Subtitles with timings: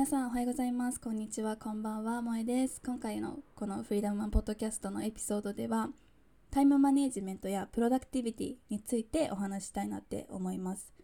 [0.00, 0.98] 皆さんおはようございます。
[0.98, 1.58] こんにちは。
[1.58, 2.22] こんばんは。
[2.22, 2.80] 萌えです。
[2.82, 5.90] 今回のこのフリーダムマンポッドキャストのエピソードでは
[6.50, 10.94] タイムマネジメントやプロダクティビティについてお話したいなって思います。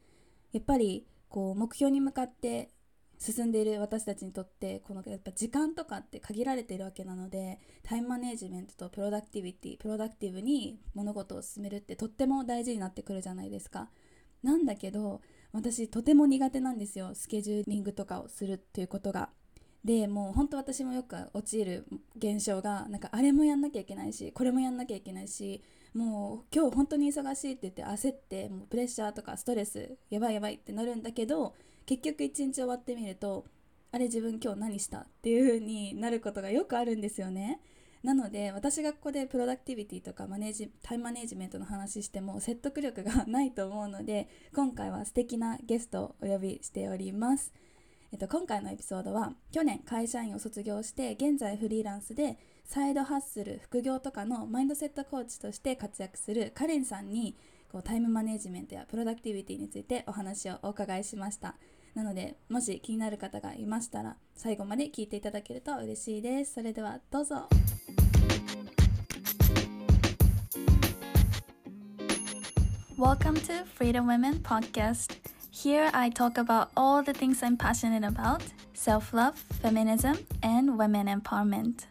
[0.53, 2.71] やっぱりこう目標に向かって
[3.19, 13.91] 進んでいる私たちにとってこのやっぱ時間とかって限られているわけなのでタイムマネジメントとプロダクティビティプロダクティブに物事を進めるってとっても大事になってくるじゃないですか。
[14.43, 15.21] なんだけど
[15.57, 19.31] 私とても苦手なんですよスケジューリングとかをするっていうことが。
[19.85, 21.87] でもう本当私もよく陥る
[22.17, 25.63] 現象がなんかあれもやんなきゃいけないしこれもやんなきゃいけないし
[25.95, 31.55] もう今日本当に忙しいって言って焦ってもうプレッシャーとかストレスやばいやばいってなるんだけど
[31.87, 33.45] 結局一日終わってみると
[33.93, 37.61] あれ自分今日何したっていう風になることがよくあるんですよね。
[38.07, 47.53] なので私がここでプロダクティビティとかマネージタイムマネジメントの話しても説得力がないと思うので今回は素敵なゲストをお呼びしております。
[48.13, 57.37] えっと、今回のエピソードは去年会社員を卒業して現在フリーランスでサイドハッスル副業とかのマインドセットコーチとして活躍するカレンさんに
[57.73, 61.57] こうタイムマネジメントやプロダクティビティについてお話をお伺いしました
[61.97, 67.49] なのでもし気になる方がいましたら最後まで聞いていただけると嬉しいですそれではどうぞ
[72.99, 75.17] Welcome to Freedom Women Podcast.
[75.51, 78.43] Here I talk about all the things I'm passionate about
[78.75, 81.87] self love, feminism, and women empowerment.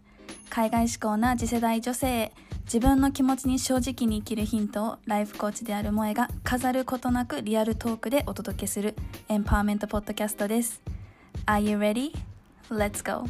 [0.50, 2.32] 海外志向な次世代女性
[2.66, 8.96] 自分の気持ちに正直に生きるヒントをライフコーチである萌えが飾ることなくリアルトークでお届けする
[9.30, 10.82] エンパワーメントポッドキャストです。
[11.46, 12.12] Are you ready?
[12.72, 13.28] Let's go!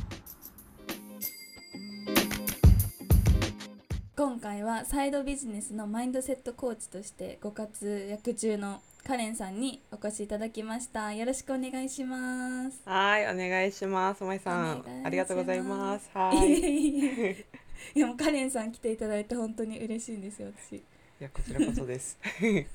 [4.16, 17.46] 今回はサイドビジネスのマインドセットコーチとしてご活躍中のカレンさんにお越しいただきましたよろしくお願いしますはいお願いしますまいさんありがとうございますはい
[17.94, 20.78] いやもうカレンさん来ていただいて本当に嬉しいんですよ私。
[20.78, 20.84] い
[21.20, 22.18] やこちらこそです。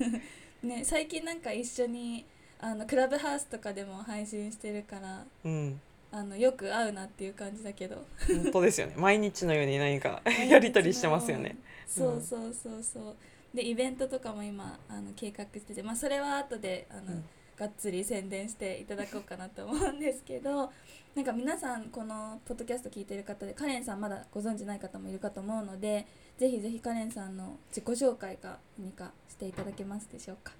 [0.63, 2.25] ね最近なんか一緒に
[2.59, 5.81] あのクラブハウスとかでも配信してるからうん。
[6.13, 8.05] あのよく会うなっていう感じだけど。
[8.27, 8.93] 本当ですよね。
[8.97, 11.55] 毎日のように何か やり取りしてますよね。
[11.87, 13.15] そうそうそうそう。
[13.53, 17.25] でイベントとかも今あの計画しててまあそれは後であの、うん、
[17.61, 20.71] がっつり宣伝していただこうかなと思うんですけど
[21.13, 26.07] なんか皆さんこのポッドキャスト聞いてる方でカレンさんまだご存じない方もいるかと思うので
[26.39, 30.53] ぜひぜひカレンさんの自己紹介か何かしていただけますでしょうか？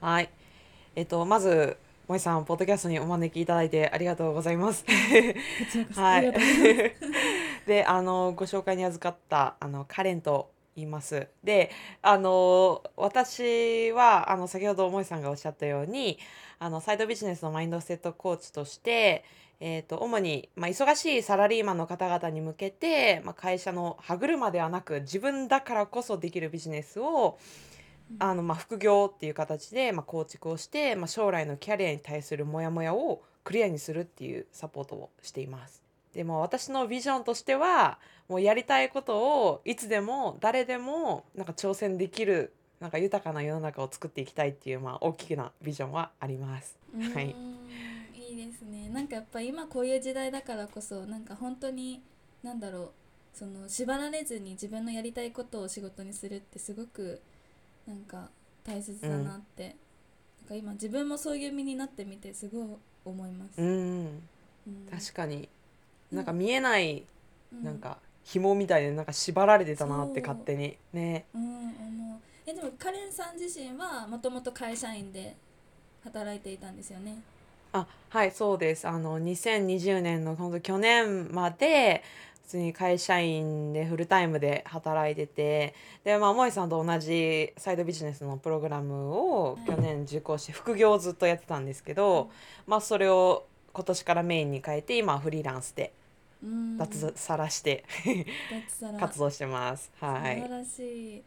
[0.00, 0.30] はい
[0.96, 4.84] えっとまず萌さんポッドキャストにお招きいただいてありがとうございます。
[5.94, 6.32] はい。
[7.68, 11.28] で、あのご紹介に預かったあのカレンと言います。
[11.44, 11.70] で、
[12.02, 16.18] あの私はあの先ほど萌さんがおっしゃったように、
[16.58, 19.24] あのサイドビジネスのマインドセットコーチとして、
[19.60, 27.38] えっ、ー、と主にまあ、忙しいサラリーマンの方々に向けて、まあ、会社の歯車ではなく自分だからこそできるビジネスを
[28.18, 35.89] あのまあ副業っていう形でまあ構築をして、まあ、将来のキャリアに対するモヤモヤをクリアにするっていうサポートをしています。
[36.14, 37.98] でも私のビジョンとしては
[38.28, 46.76] もうやりたいことをいつでも誰でもなんか挑戦できるなんか豊かな世の中を作っていきたいっていうまあ大きなビジョンはあります。
[47.14, 47.36] はい。
[48.14, 48.88] いいですね。
[48.88, 52.02] なんかやっぱ今こういう時代だからこそなんか本当に
[52.42, 52.90] なんだろう
[53.34, 57.20] その縛られずに自分のやりたいことを仕事にするってすごく
[57.86, 58.30] なんか
[58.64, 59.76] 大切だなって、うん、なん
[60.48, 62.66] か今自分もそういう身になってみてすごい
[63.04, 63.60] 思います。
[63.60, 64.22] うん、
[64.66, 65.48] うん、確かに
[66.12, 67.04] なんか見えない、
[67.52, 70.76] うん、なんか紐みたいでなんか縛られてたなって勝手に。
[70.92, 71.24] ね。
[71.34, 71.38] う。
[71.38, 75.36] ん、思うえでもカレンさん自身はもともと会社員で
[76.04, 77.22] 働いていたんですよね。
[77.72, 78.86] あはいそうです。
[78.88, 82.02] あの2020年の本当去年まで
[82.44, 85.74] 普通に会社員でフルタイムで働いてて。
[86.02, 92.30] でまあ萌さんと同じサイドビジネスのプログラムを去年受講して副業をずっとやってたんですけど、
[92.66, 95.92] まあそれを今年からメインに変えて今フリーランスで
[96.42, 97.84] 脱サラして。
[98.98, 99.90] 活動してます。
[100.00, 101.22] はい、素晴らしい。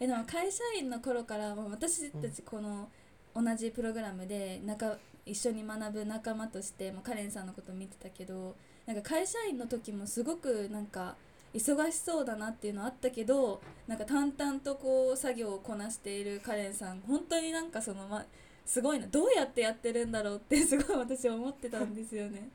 [0.00, 2.88] えでも会社員の頃から私たちこの
[3.34, 8.54] 同じプログラムで仲一緒に学ぶ仲間としてもカレンさんのこと見てたけど
[8.86, 11.16] なんか会社員の時もすごくなんか
[11.54, 18.24] 忙しそうだなっていうのあったけどなんか淡々とこう作業をこなしているカレンさん本当になんかそのま、
[18.64, 22.48] すごいなどうやってやってるんだろうってすごい私思ってたんですよね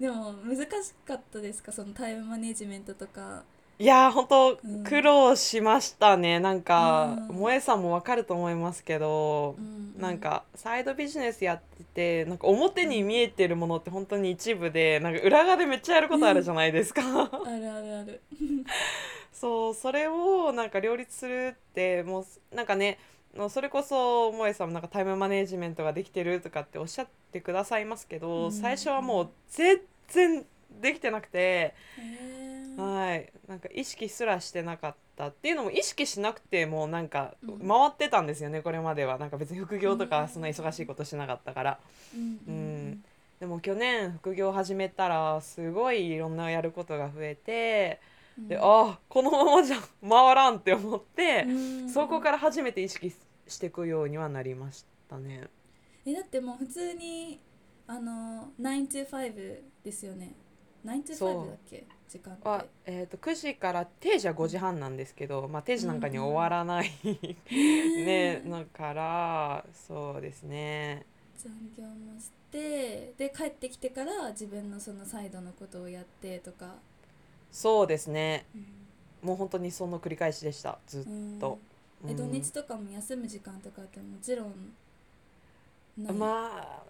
[0.00, 1.72] でも難しかったですか？
[1.72, 3.42] そのタイムマネジメントとか。
[3.80, 4.82] いやー本当うん。
[4.84, 6.40] 苦労しましたね。
[6.40, 7.36] なんかうん。
[7.36, 9.64] 萌えさんもわかると思いますけどうん。
[9.64, 9.68] う
[9.98, 17.02] んなんかサイドビジネスやっててなんか表に見えてるものって本当に一部でなんか裏側でめっちゃやることあるじゃないですか。
[17.02, 17.28] あ
[17.58, 18.20] るあるある。
[19.32, 22.98] そうそれをなんか両立するってもうなんかね
[23.34, 30.44] のそれこそ萌えさんもなんかタイムマネジメントができてるとかっておっしゃってくださいますけど、うん最初はもう全然
[30.80, 31.74] できてなくて、
[32.76, 33.32] はい。
[33.48, 37.68] なんか意識すらしてなかったっていうのも意識しなくてもなんかうん。
[37.68, 39.18] 回ってたんですよねこれまでは。
[39.18, 41.78] なんか別に副業とうんかそんな忙しいことしなかったから。
[42.14, 43.04] うんうん
[43.40, 48.00] でも去年副業始めたらすごいいろんなやることが増えて、
[48.36, 48.48] うん。
[48.48, 53.12] でああこのままじゃ回らんって思って、うんそこから初めて意識
[53.46, 55.48] していくようにはなりましたね。
[56.06, 57.38] えだってもう普通に
[57.86, 60.34] あの9 to 5ですよね。
[60.84, 61.44] 9 to そう。
[61.44, 61.84] 5だっけ？
[62.08, 62.42] 時間って。
[62.48, 66.90] あえー、と9時から定時は5時半なんですけど、まあ、定時なんかに終わらない、
[67.52, 71.04] ねだからそうですね。
[71.36, 76.76] 残業もしてで帰ってきてから自分のそのサイドのことをやってとか、
[77.52, 78.46] そうですね。
[78.54, 79.28] うん。
[79.28, 80.78] もう本当にその繰り返しでした。
[80.86, 81.04] ずっ
[81.40, 81.58] と。
[82.06, 82.30] え土うん。
[82.32, 84.72] 日とかも休む時間とかってもちろん
[85.98, 86.82] ま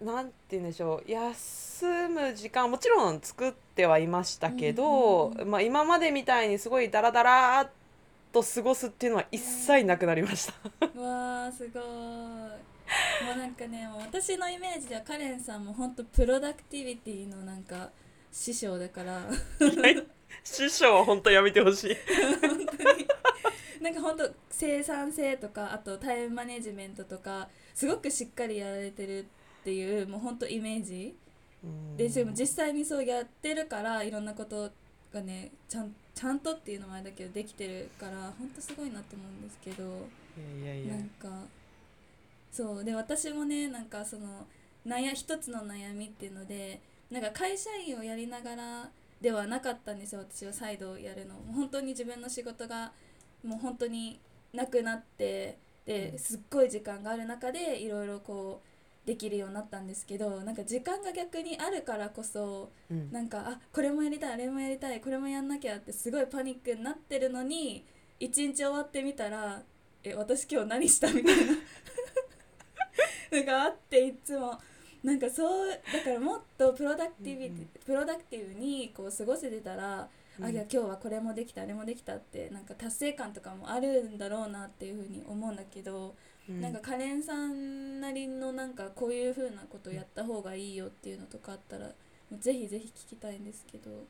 [0.00, 1.10] あなんて言うんでしょう。
[1.10, 5.50] 休む時間はもちろん作ってはいましたけど、うんうんうん。
[5.50, 7.70] まあ、今までみたいにすごいダラダラっ
[8.32, 10.52] と過ごすっていうのは一切なくなりました。
[11.00, 11.82] わーすごい。
[11.82, 17.88] もうなんかね私のイメージではカレンさんも本当プロダクティビティのなんか
[18.30, 19.22] 師匠だから。
[20.44, 21.96] 師匠は本当やめてほしい。
[23.86, 29.20] なんか本当生産性とかあとタイムマネジメントとかすごくしっかりやられてる
[29.60, 31.14] っていうもう本当イメージ。
[31.96, 34.70] ででも実際にそうやってるからいろんなこと
[35.14, 39.84] がねちゃんちゃんとっていうのもあれだけどできてるから本当すごいなと思うんですけど。
[40.36, 41.28] いやいやなんか
[42.50, 42.84] そう。
[42.84, 44.46] で私もねなんかその
[44.84, 48.90] 悩一つの悩みっていうのでなんか会社員をやりながら
[49.20, 51.36] ではなかったんですよ私は再度やるの。
[51.54, 52.92] 本当に自分の仕事が
[53.46, 54.20] もう本当に
[54.52, 63.12] なくなってですっごい時間がある中でいろいろこうできるようになったんですけどなんか時間が逆にあるからこそうん。
[63.12, 67.84] なんかあこれもやりたいあれもやりたいこれもやんなきゃってすごいパニックになってるのに
[68.18, 69.62] 一日終わってみたら
[70.02, 71.52] え私今日何したみたいな。
[73.32, 74.58] のがあっていつも。
[75.02, 80.08] なんかそうだからもっとプロダクティプロダクティブにこう過ごせてたら、
[80.42, 86.14] あいや今日はこれもできたあれもできたってなんか達成感とかもあるんだろうなっていうふうに思うんだけど、
[86.48, 86.60] うん。
[86.60, 91.90] なんかカレンさんなりのなんかこういうふうなことやった方がいいよっていうのとかあったら
[92.38, 94.04] ぜひぜひ聞きたいんですけど。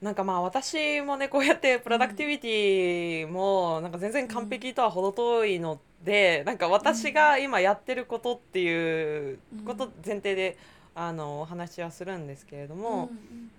[0.00, 10.58] なんかまあ私もねこうやってプロダクティビティもなんか全然完璧とは程遠いので、なんか私が今やってることっていうこと前提で、
[10.94, 13.10] あのお話はするんですけれども、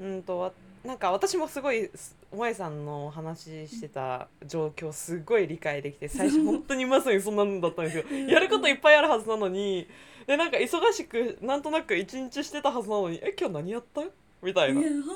[0.02, 0.52] うん、とわ
[0.84, 8.04] なんか私もすごいす萌えさんのお話ししてた状況すごい理解できて最初本当にまさにそんなんだったんですよ。
[8.28, 9.88] やることいっぱいあるはずなのに
[10.28, 14.02] でなんか忙しくなんとなく一日してたはずなのにえ今日何やった？
[14.44, 14.82] みたいな。
[14.82, 15.16] いや本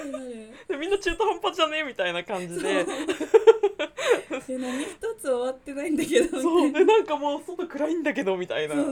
[0.00, 0.24] 当になる
[0.68, 1.82] でみんな中途半端じゃね？
[1.82, 2.84] みたいな感じで。
[2.84, 2.86] で
[4.58, 4.88] 何一
[5.20, 6.72] つ終わってないんだけどそう。
[6.72, 8.74] でなんかもう外暗いんだけどみたいな。
[8.76, 8.84] な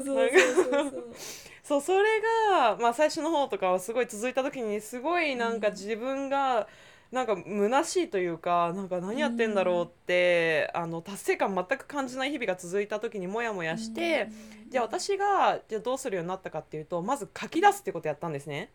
[1.62, 2.20] そう それ
[2.50, 6.66] が、まあ、最初の方とかはすごい続いた時にすごいなんかうん自分が
[7.10, 14.28] なんか虚しいというかなんか何やってんだろうって、あの達成感全く感じない日々が続いた時にモヤモヤして、
[14.68, 18.70] じゃあ私がじゃあどうするようになったかっていうとまず書き出すってことやったんですね。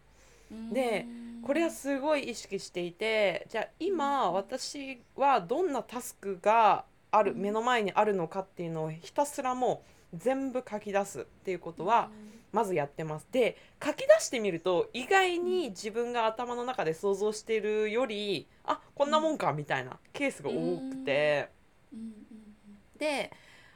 [0.72, 1.06] で
[1.44, 9.84] これはすごい意識していてじゃあ今私はどんなタスクがあるうん目の前にあるのかっていうのをひたすらも
[10.14, 12.10] う全部書き出すっていうことは
[12.52, 13.28] まずやってます。
[13.32, 20.54] で書き出してみると意外に自分が頭の中で想像しているよりあこんなもんかみたいなケースが多
[20.90, 21.50] くて。
[22.98, 23.32] で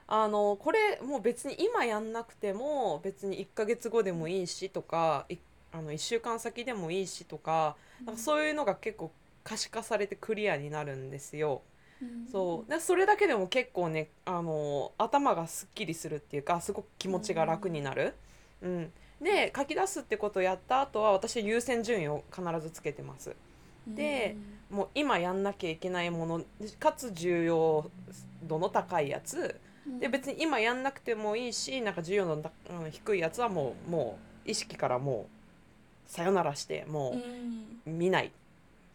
[0.10, 5.36] あのこれもう別に今やんなくても別に1ヶ月後でもいいしとかい
[5.72, 9.12] あの1週間先でもいいしとかなんかそういうのが結構
[9.44, 11.62] 可視化されてクリアになるんですよ。
[12.02, 12.28] うん。
[12.30, 12.70] そう。
[12.70, 18.14] でそれだけでも結構ねあの頭がすっきりするっていうかすごく気持ちが楽になる。
[18.62, 23.36] うん、で書き出すってことをやった後は私優先順位を必ずつけてます。
[23.88, 24.36] で
[24.70, 26.44] もう今やんなきゃいけないもの
[26.78, 27.90] かつ重要
[28.44, 29.60] 度の高いやつ。
[29.88, 30.00] うん。
[30.00, 35.37] で別に今やんなくてもいいしなんか重要度の低いやつはもうもう意識からもう
[36.08, 37.16] さよならしても
[37.86, 38.32] う見ない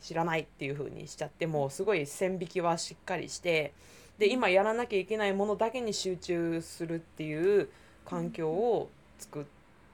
[0.00, 3.72] 知らないっていう風にしちゃってもうすごい線引きはしっかりして
[4.18, 7.68] で今やらなきゃいけないものだけに集中するっていう
[8.04, 9.44] 環境を作っ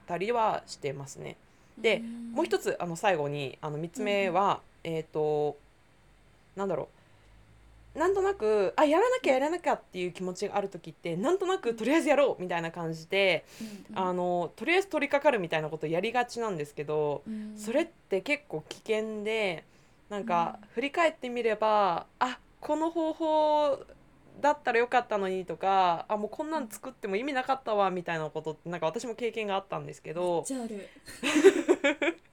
[0.07, 1.37] たりはしてますね。
[1.77, 5.57] でもう一つあの最後にあの3つ目は、えっ、と
[6.57, 6.98] なんだろう
[7.99, 13.45] なんとなくあやらなきゃやらなきゃっていう気持ちがある時ってなんとなくとりあえずやろうみたいな感じで、
[13.95, 17.23] あのとりあえず取り掛かるみたいなことやりがちなんですけど、
[17.57, 19.65] それって結構危険で
[20.09, 23.79] なんか振り返ってみればあこの方法
[24.41, 30.45] だったらよかったのにとかあもうこんなん作っても意味なかったわみたいなことってなんか私も経験があったんですけど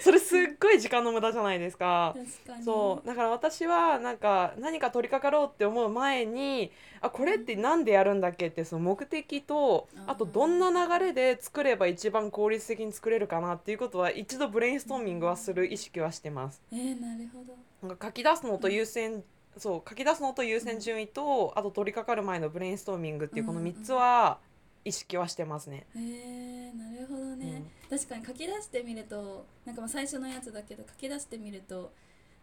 [0.02, 2.16] それすっごい時間の無駄じゃないですか。
[2.64, 3.06] そう。
[3.06, 16.62] だから私はなんか何か取り掛かろうって思う前にあこれって何でやるんだっけってその目的とあとどんな流れで作れば一番効率的に作れるかなっていうことは一度ブレインストーミングはする意識はしてます。
[16.72, 17.56] えー、なるほど。
[17.86, 19.22] なんか書き出すのと優先
[19.56, 24.38] そう書き出すのと優先順位と、あと取り掛かる前のブレインストーミングっていうこの3つは
[24.84, 25.86] 意識はしてますね。
[25.94, 31.92] へえなるほどね、うん、確かに書き出してみるとなんかまあ最初のやつだけど書き出してみると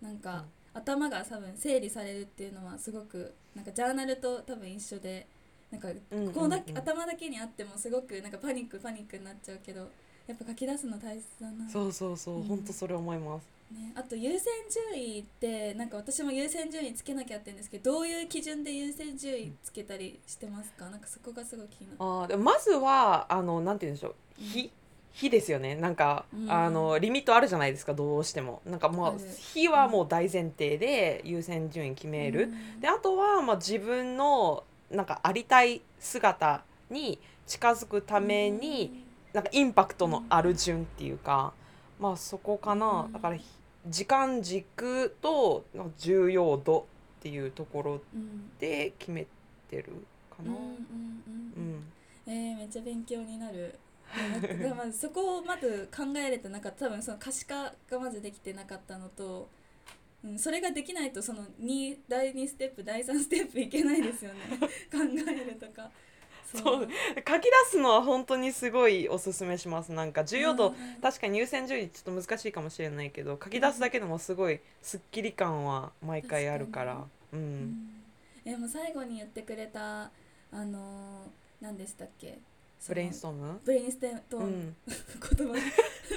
[0.02, 5.26] なんか、頭が多分整理されるっていうのはすごくなんかジャーナルと多分一緒で
[5.72, 5.88] なんか
[6.34, 9.90] こうだけ、頭だけにあってもすごくなんかパニックパニックになっちゃうけど
[10.28, 11.68] やっぱ書き出すの大切だな。
[11.70, 14.46] そうそうそう、うん、本当それ思いますね、あと優先
[14.94, 20.90] 順位ってなんか私も優先順位つけなきゃって言うんですけどどういう基準で優先順位つけたりしてますか？
[20.90, 24.16] なんかそこがすごい気になあでまずはあのなんて言うんでしょう。
[24.38, 24.72] 日、
[25.12, 25.76] 日ですよね。
[25.76, 28.62] なんか、うん、あのリミットあるじゃないですかどうしても。
[28.66, 29.14] なんかまあ
[29.54, 41.52] 日はもう大前提で優先順位決める、うん、であとはまあ自分のなんかありたい姿に近づくために、うん、なんかインパクトのある順っていうか、
[42.00, 43.36] まあそこかな、だから
[43.90, 45.66] 時間軸と
[45.98, 46.88] 重要度
[47.20, 48.02] っていうところ
[48.60, 49.26] で決め
[49.70, 50.52] てるかな。
[50.52, 51.84] うんうん
[52.26, 53.80] えー、めっちゃ勉強になる。
[54.76, 59.50] まず そこをまず考えれてなかった多分その可視化がまずできてなかったのと、
[60.24, 64.40] うん、それができないとその2第2ステップ第3ステップいけないですよね
[64.92, 65.92] 考えるとか。
[66.56, 66.88] そう。
[67.28, 69.92] 書き出すのは本当にすごいおすすめします。
[69.92, 77.06] なんか重要度、確かに優先順位ちょっと難しいかもしれないけど書き出すだけでもすごいすっきり感は毎回あるから。
[77.34, 77.40] うん、
[78.46, 80.10] うん、でも最後に言ってくれたあ
[80.54, 81.24] の
[81.60, 82.38] 何でしたっけ？
[82.88, 84.76] brainstorm？brainstorm、うん、
[85.38, 85.54] 言葉。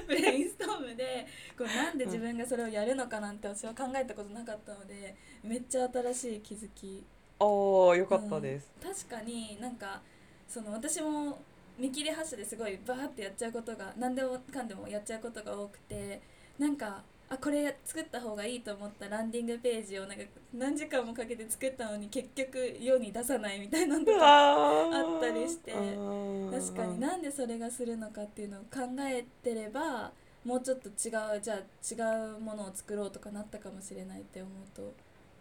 [0.06, 1.26] brainstorm で
[1.58, 7.02] こうなんで自分がそれをやるのかなんて私は考えたことなかったのでめっちゃ新しい気づき。
[7.42, 10.02] おおよかったです、うん、確かになんか
[10.50, 11.38] その私も
[11.78, 16.20] 見切り発車ですごいバーってやっちゃうことが何でもかんでもやっちゃうことが多くて
[16.58, 30.10] なんかあこれ作った方がいいと思ったランディングページをなんか何時間もかけて作ったのに結局世に出さないみたいなのとかあったりして確かになんでそれがするのかっていうのを考えてれば
[30.44, 30.90] もうちょっと違
[31.38, 34.92] うじゃあ違うものを作ろうとかなったかもしれないって思うと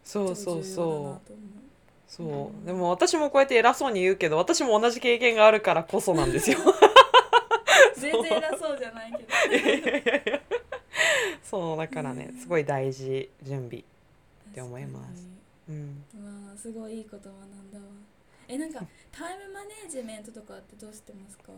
[0.04, 1.32] そうそうそう
[2.10, 6.58] そう、でも私もこうやって偉そうに言うけど私も同じ経験があるからこそなんですよ。
[7.96, 9.24] 全然偉そうじゃないけ
[10.32, 10.40] ど。
[11.44, 11.78] そう。
[11.78, 13.84] だからね、すごい大事準備っ
[14.54, 15.28] て思います。
[15.70, 17.86] うん、わあすごいいいこと学んだわ。
[18.48, 18.80] えなんか
[19.12, 21.52] タイムマネージメントとかってどうしてますか？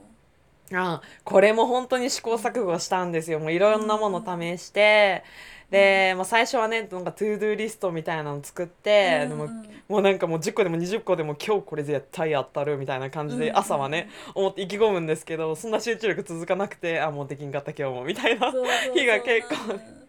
[0.74, 3.40] あこれも本当に試行錯誤したんですよ。
[3.40, 5.24] もういろんなもの試して、
[5.70, 9.48] で、まあ、最初はねなんか to-do list みたいなの作って、でも
[9.88, 18.52] もうなんかもう10個でも20個でも今日これ絶対やったるみたいな感じで朝はね、思って意気込むんですけどそんな集中力続かなくてあもうできんかった今日もみたいな
[18.94, 20.01] 日が結構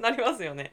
[0.02, 0.72] なりますよね。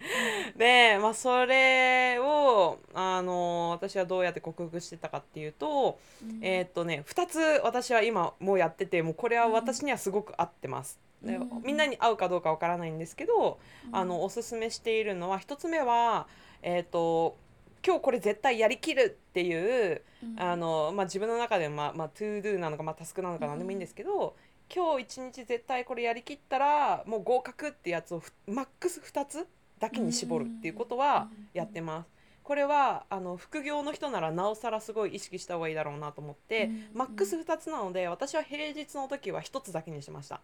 [0.56, 11.00] で、まあ、それをあの私はどうやって克服してたかっていうと、うん、えー、っとね2つ私は今もうやっててもうこれは私にはすごく合ってます。
[11.22, 16.28] でみんなに合うかどうかわからないんですけど、うん、あのおすすめしているのは1つ目は、
[16.62, 17.38] えーと、
[17.86, 24.32] 今日これ絶対やりきるっていう、うん、あのまあ、自分の中でまあまあ、 to-do なのか、まあ、タスクなのか何でもいいんですけど、うん、
[24.74, 29.48] 今日一日絶対これやりきったらもう合格ってやつをマックス2つ
[29.80, 32.18] だけに絞るっていうことはやってます。
[32.44, 40.40] これはあの副業の人ならなおさらすごい意識した方がいいだろうなと思って、マックス2つなので私は平日の時は1つだけにしました。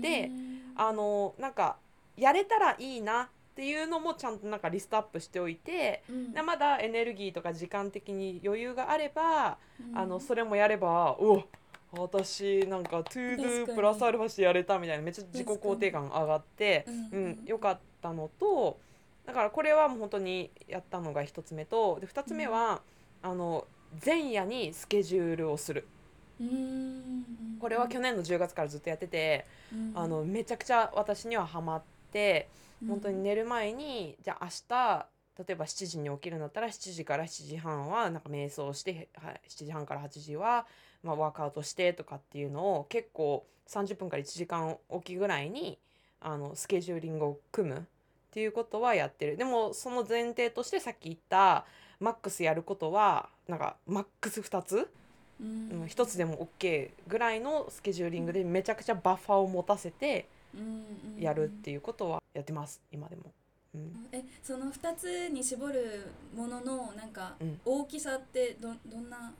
[0.00, 0.30] で
[0.76, 1.76] あのなんか
[2.16, 9.58] やれたらいいなっていうのもちゃんとなんかリストアップしておいて、うん、まだエネルギーとか時間的に余裕があれば、
[9.90, 11.42] うん、あのそれもやればお
[11.92, 18.78] 私なんか to-do プラスアルファしてやれたみたいなめっちゃ自己肯定感上がって、うん、うん、よかったのと
[19.26, 22.82] だからこれはもう本当にやったのが1つ目とで2つ目は、
[23.22, 23.66] あの
[24.04, 25.86] 前夜にスケジュールをする。
[26.40, 27.24] うん
[27.60, 29.92] これは去年の10月からずっとやってて、うん。
[29.94, 32.48] あのめちゃくちゃ私にはハマって
[32.88, 35.06] 本当に寝る前にじゃあ明日
[35.38, 40.66] 例えば7時に起きるんだったら7時から7時半はなんか瞑想して、はい、7時半から8時は、
[41.02, 45.78] まあ、ワークアウトしてとかっていうのを結構30分から1時間おきぐらいに
[46.20, 47.82] あのスケジューリングを組むっ
[48.32, 49.36] ていうことはやってる。
[49.36, 51.64] でもその前提としてさっき言った
[51.98, 54.88] マックスやることはなんかマックス2つ、う
[55.40, 60.28] うんん、1つでも OK ぐらいのスケジューリングでめちゃくちゃバッファーを持たせて
[61.18, 62.80] やるっていうことはやってます。
[62.92, 63.32] 今でも。
[63.74, 64.08] うん。
[64.12, 67.60] えその2つに絞るもののなんかうん。
[67.64, 69.32] 大きさってどどんな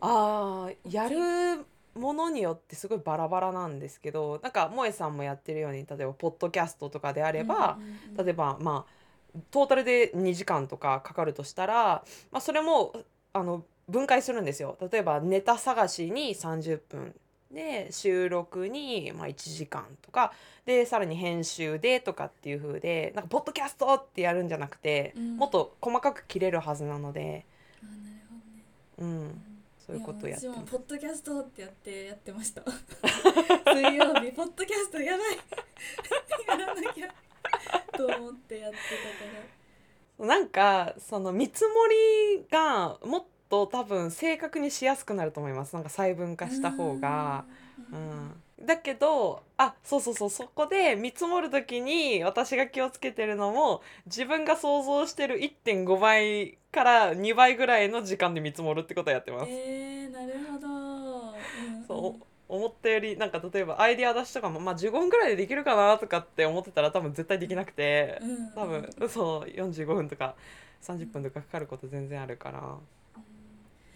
[0.00, 7.78] あーやるものによってすごいバラバラなんですけどなんか萌さんもやってるように例えばポッドキャストとかであれば、
[8.16, 12.92] 例えばまあトータルで2時間とかかかるとしたら、まあ、それも
[13.32, 14.76] あの分解するんですよ。
[14.90, 17.14] 例えばネタ探しに30分
[17.50, 20.32] で収録にまあ1時間とか
[20.64, 25.36] でさらに編集でとかっていう風でなんかポッドキャストってやるんじゃなくて、うん。
[25.36, 27.46] もっと細かく切れるはずなので、ね。
[28.98, 29.42] うん、
[29.86, 32.62] そういうことをやってもポッドキャストってやってやってました。
[33.72, 35.36] 水曜日ポッドキャストやばい。
[36.48, 37.14] やらなきゃ
[37.96, 38.84] と思ってやってた
[40.20, 41.70] かなんかその見積も
[42.38, 45.74] りがもっと多分正確にしやすくなると思います。
[45.74, 47.44] なんか細分化らした方が。
[47.78, 47.98] ううん。
[47.98, 59.46] ん、だけどあそうそうそうそこで見積もる時に私が気をつけてるのも自分が想像してる1.5倍から2倍ぐらいの時間で見積もるってことをやってます。
[59.50, 60.70] えー、なるほど、う
[61.32, 70.36] んそう思ったよりなんか例えばアイデア出しとかも、まあ、15分ぐらいでできるかなとかって思ってたら多分絶対できなくてうん多分そう45分とか
[70.80, 72.60] 30分とかかかること全然あるから。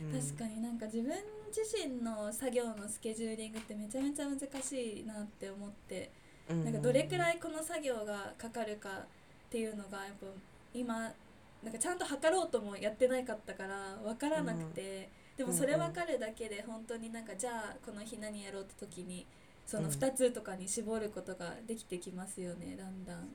[0.01, 0.21] うん。
[0.21, 1.13] 確かになんか自分
[1.49, 6.11] 自身の作業のスケジューリングってめちゃめちゃ難しいなって思って
[6.49, 6.65] うん。
[6.65, 9.05] なんかどれくらいこの作業がかかるかっ
[9.51, 10.27] ていうのがやっぱ
[10.75, 11.13] 今
[11.62, 19.27] なんかちゃんと測ろうともやってないかったから分からなくて、でもそれ分かるだけで本当になんかじゃあこの日何やろうって時に
[19.66, 19.90] そのうん。
[19.90, 23.29] 2つとかに絞ることができてきますよねだんだん。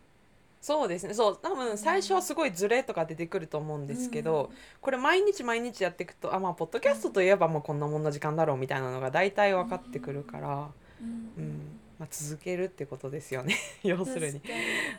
[0.61, 1.13] そうですね。
[1.13, 1.39] そう。
[1.41, 10.69] 多分最初はすごいズレとか出てくると思うんですけど、これ毎日毎日やっていくとあまあポッドキャストといえばもうこんなもんな時間だろうみたいなのが大体分かってくるから、
[11.01, 13.55] うんうんまあ、続けるってことですよね。
[13.83, 14.41] 要するに。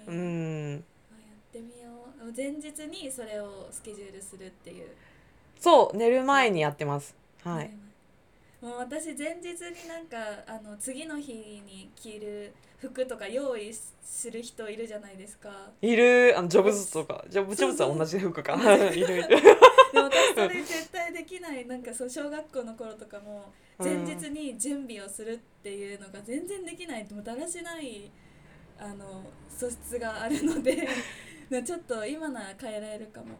[0.06, 0.84] うん
[2.36, 4.88] 前日にそれをスケジュールするっていう。
[5.58, 7.14] そう寝る前にやってます。
[7.42, 7.70] はい、
[8.60, 15.48] もう私前日になんかあの次の日に着る服とか用意する人いるじゃないですか。
[15.80, 16.34] いる。
[16.36, 17.24] あのジョブズとか。
[17.28, 18.54] ジョブジョブズは同じ服か。
[18.54, 18.96] いる。
[18.96, 19.28] いる。
[19.28, 19.36] で
[19.94, 21.66] も私それ絶対できない。
[21.66, 27.06] なんかそう小学校の頃とかも前日に準備をするっていうのが全然できない。
[27.10, 28.10] もうだらしない
[28.78, 30.86] あの素質があるので
[31.64, 33.38] ちょっと今なら変えられるかも。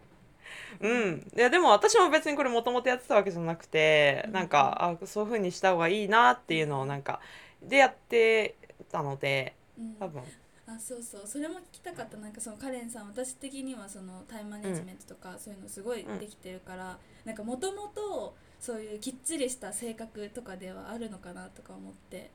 [0.81, 4.33] うん、いやでも私も別にこれもともとやってたわけじゃなくて、うん。
[4.33, 7.21] なんかあそういう風にした方がいいなっていうのをなんか
[7.62, 8.55] でやって
[8.90, 9.95] たのでうん。
[9.97, 10.23] 多分。
[10.69, 11.23] あそうそう。
[11.27, 12.16] それも聞きたかった。
[12.16, 22.31] なんかそのカレンさん私的にはそのタイムマネジメントとかそういうのすごいできてるから、なんかもともとそういうきっちりした性格とかではあるのかなとか思って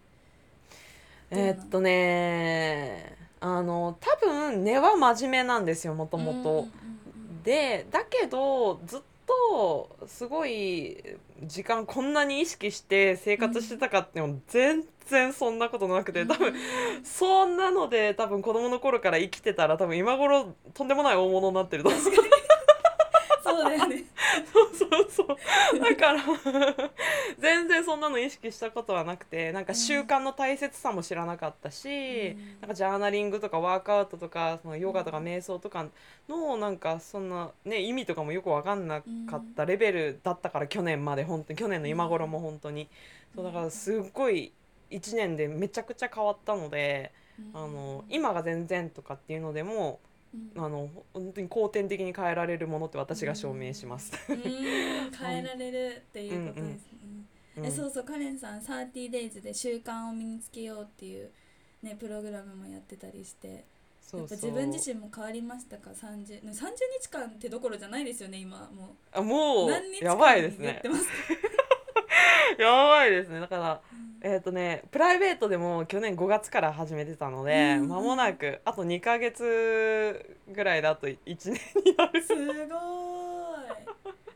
[1.31, 6.67] えーっとねあの多分根は真面目なんですよもともと。
[7.43, 11.03] でだけどずっとすごい
[11.43, 16.55] 時間こんなに意識して生活してたかっても全然そんなことなくて多分うん
[17.03, 22.01] そんなので多分子供の頃から生きてたら多分今頃とんでもない大物になってると思う。
[23.51, 24.03] そうだよね。
[24.51, 26.23] そうそうだから
[27.39, 32.59] 全然そんなの意識したことはなくてなんか習慣の大切さも知らなかったし、うん。
[32.61, 35.87] なんかジャーナリングとかワークアウトとかそのヨガとか瞑想とか
[36.27, 42.89] のなんかそんな、ね、意味とかもよく分かんなかったレベルだったから去年まで本当に去年の今頃も本当に。
[43.35, 44.51] そうだからすっごい
[44.89, 47.13] 1年でめちゃくちゃ変わったので
[47.53, 50.10] あの今が全然とかっていうのでもうん
[50.55, 54.13] あの本当に後天的に変えられるものって私が証明します。
[54.29, 54.37] うん。
[55.11, 61.29] 変えられるっていうことですね、うんえそうそうカレンさん 30days で習慣を身につけようっていう
[61.83, 63.65] ねプログラムもやってたりして
[64.01, 64.19] そうそう。
[64.21, 66.53] やっぱ自分自身も変わりましたか？30, 30
[67.01, 70.81] 日間ってどころじゃないですよね今もあもうう何日間やばいですね
[72.59, 73.39] やばいですね。
[73.39, 73.81] だから
[74.21, 77.87] えっ、とねプライベートでも去年5月から始めてたのでうん。
[77.89, 81.53] 間もなくあと2ヶ月ぐらいだと1年
[81.85, 82.21] になる。
[82.23, 82.47] すごい。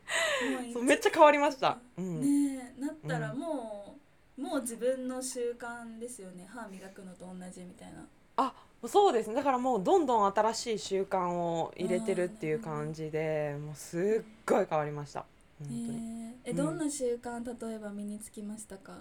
[0.66, 2.20] もそうめっちゃ変わりました、うん。
[2.20, 3.38] ねえなったらうん。
[3.38, 3.98] も
[4.38, 6.46] う、もう自分の習慣ですよね。
[6.48, 8.06] 歯磨くのと同じみたいな。
[8.36, 8.52] あ
[8.84, 9.34] そうですね。
[9.34, 15.24] だからもうどんどん新しい習慣を入れてるっていう感じでもうすっごい変わりました
[15.58, 16.56] 本当に、ええうん。
[16.56, 18.98] どんな習慣例えば身につきましたか？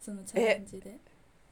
[0.00, 0.98] そのチャレンジで、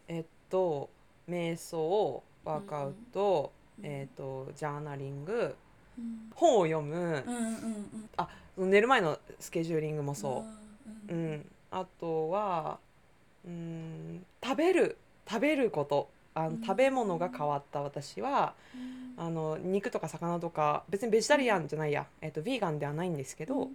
[0.09, 0.91] えっと
[1.29, 3.87] 瞑想ワークアウト、うん。
[3.87, 5.55] えっとジャーナリング
[5.99, 6.31] うん。
[6.35, 7.25] 本を読む。
[7.27, 8.09] うんうん
[8.57, 8.71] うん。
[8.71, 10.45] 寝る前のスケジューリングもそ
[11.09, 11.15] う。
[11.15, 12.79] う、うん、あとは
[13.47, 14.97] うん食べる。
[15.31, 16.63] 食べることあのうん。
[16.63, 19.09] 食べ物が変わった私はうん。
[19.21, 23.73] あの肉とか魚とか別にベジタリアンじゃないや、えっと、ヴィーガンではないんですけど、うん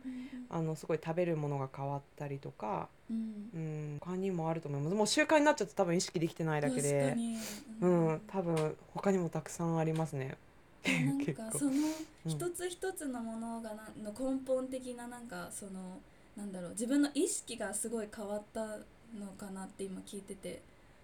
[0.50, 3.50] あのすごい食べるものが変わったりとか、うん。
[3.56, 4.96] うん、他にもあると思います。
[4.96, 7.38] もう習慣になっちゃって多分意識できてないだけ確かで、に。
[7.82, 10.38] うん、多分他にもたくさんありますね。
[10.86, 12.32] なんか そのうん。
[12.32, 16.00] 一つ一つのものがなの根本的ななんかその
[16.38, 18.78] なんだろう自分の意識がすごい変わった
[19.20, 20.62] のかなって今聞いてて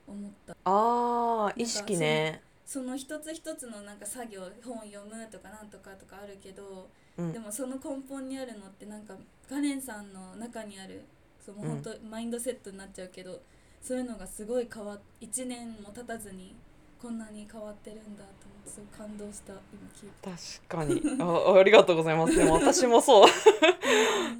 [0.09, 0.55] 思った。
[0.65, 2.41] あー意識ね。
[2.65, 7.33] その一つ一つのなんか作業本読むとかなんとかとかあるけど、うん。
[7.33, 9.15] でもその根本にあるのってなんか
[9.47, 11.03] カレンさんの中にある
[11.43, 13.41] その本当、マインドセットになっちゃうけど
[13.81, 16.53] そういうのがすごい変わっ1年も経たずに
[17.01, 20.29] こんなに変わってるんだと思ってすごい感動した今聞いて。
[20.67, 21.01] 確かに。
[21.21, 22.35] あありがとうございます。
[22.35, 23.27] でも私もそう。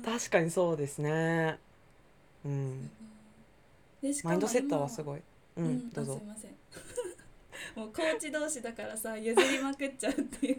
[0.06, 1.58] 確かにそうですね。
[2.46, 2.92] うん。
[4.02, 5.22] でしかもマインドセットはすい、ごい
[5.60, 6.14] ううんん、どうぞ。
[6.14, 6.52] あすいません。
[7.76, 10.58] もうコーチ同士だからさ譲りまくっちゃうっていう。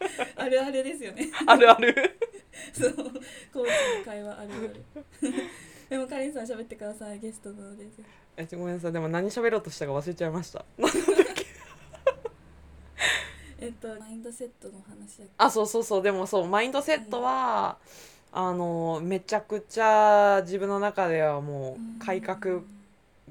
[0.36, 1.30] あるあるですよね。
[1.46, 2.18] あるある。
[2.72, 4.84] そうコーチの会話あるある。
[5.88, 8.00] でもかりんさん喋ってくださいゲストのです
[8.36, 8.92] えごめんなさい。
[8.92, 10.64] でも何喋ろうとしたか忘れちゃいました。
[13.60, 16.02] えっとマインドセットの話だあそうそうそう。
[16.02, 17.78] でもそうマインドセットは、
[18.32, 22.62] あのめちゃくちゃ自分の中ではもう改革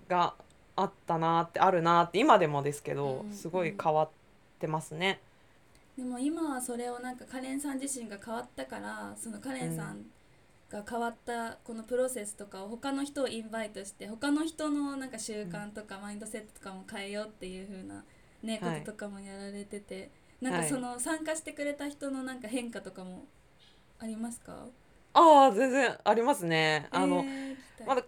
[0.08, 0.34] が
[0.76, 4.10] あったなってあるなって今でもですけどうんすごい変わっ
[4.60, 5.22] てますね。
[5.98, 10.06] でも今はそれをなんかカレンさん自身が変わったからそのカレンさん
[10.70, 18.04] が変わったこのプロセスとかを他の人をインバイトして他の人のなんか習慣とかマインドセットとかも変えようっていう風な
[18.44, 18.80] ねはい。
[18.80, 23.26] こととかもやられててなんかその参加してくれた人のなんか変化とかも
[24.00, 24.68] ありますか？
[25.14, 26.88] ああ全然ありますね。
[26.92, 28.08] あの、えーまだ考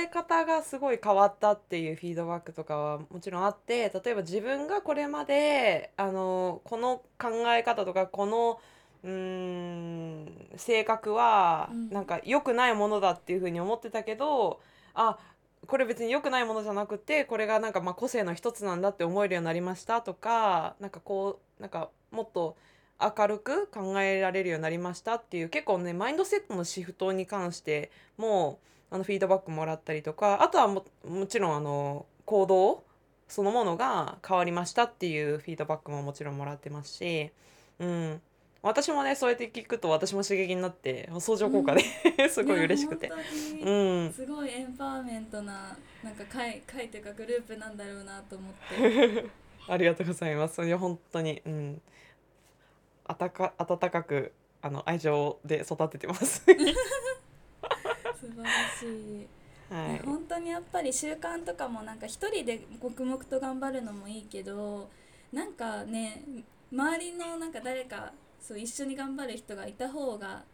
[0.00, 8.60] え方がすごい変わったっていうフィードバックとかはもちろんあって例えば自分がこれまであのこの考え方とかこの
[9.02, 14.60] うーん性格はうんなんか良くないものだっていうふうに思ってたけど
[14.94, 15.18] あ
[15.66, 22.56] これ別に良くないものじゃなくてこれがなんかまあ個性の一つなんだって思えるようになりましたとかなんかこうなんかもっと
[23.00, 28.58] 明るく考えられるようになりましたっていう結構ねマインドセットのシフトに関しても
[28.90, 32.84] あのフィードバックもらったりとかあとはももちろんあの行動
[33.28, 37.30] そのものが変わりましたっていうフィードバックももちろんもらってますし、
[37.80, 38.20] うん、
[38.62, 41.82] 私もねそうやって聞くと私も刺激になって相乗効果で、
[42.30, 43.08] すごい嬉しくて。
[43.08, 49.24] うにん、すごいエンパワーメントななんか会会というかグループなんだろうなと思って。
[49.68, 50.64] ありがとうございます。
[50.64, 51.82] いや本当に、うん、
[53.08, 56.44] あたか温かくあの愛情で育ててます。
[56.44, 59.26] 素晴らしい。
[59.72, 59.98] はい。
[60.04, 64.88] 本当にやっぱり習慣とかもなんか一人で黙々と頑張るのもいいけど
[65.32, 66.22] なんかね
[66.72, 70.44] 周りのなんか誰かそう一緒に頑張る人がいた方が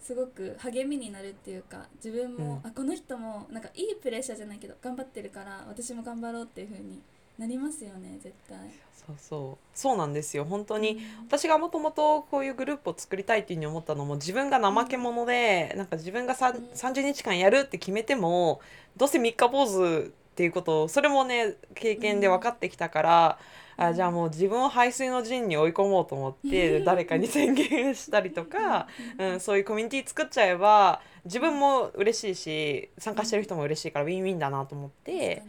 [0.00, 7.00] すごく励みになるっていうか自分も、うんあこの人もなんかいいプレッシャーじゃないけど頑張ってるから私も頑張ろうっていう風に
[7.38, 8.58] なりますよね絶対。
[9.06, 9.64] そうそう。
[9.74, 10.44] そうなんですよ。
[10.44, 10.92] 本当に。
[10.92, 10.98] うん。
[11.26, 16.56] 私がもともとこういうグループを作りたいっていうふうに思ったのも自分が怠け者で、なんか自分がさうん。
[16.56, 18.60] 30日間やるって決めても
[18.96, 23.38] どうせ三日坊主っていうことをそれもね経験で分かってきたから、
[23.78, 23.84] うん。
[23.84, 35.42] あじゃあもう自分を排水の陣に追い込もうと思って誰かに宣言したりとか、うん、そういうコミュニティ作っちゃえば自分も嬉しいし参加してる人も嬉しいからウィンウィンだなと思って、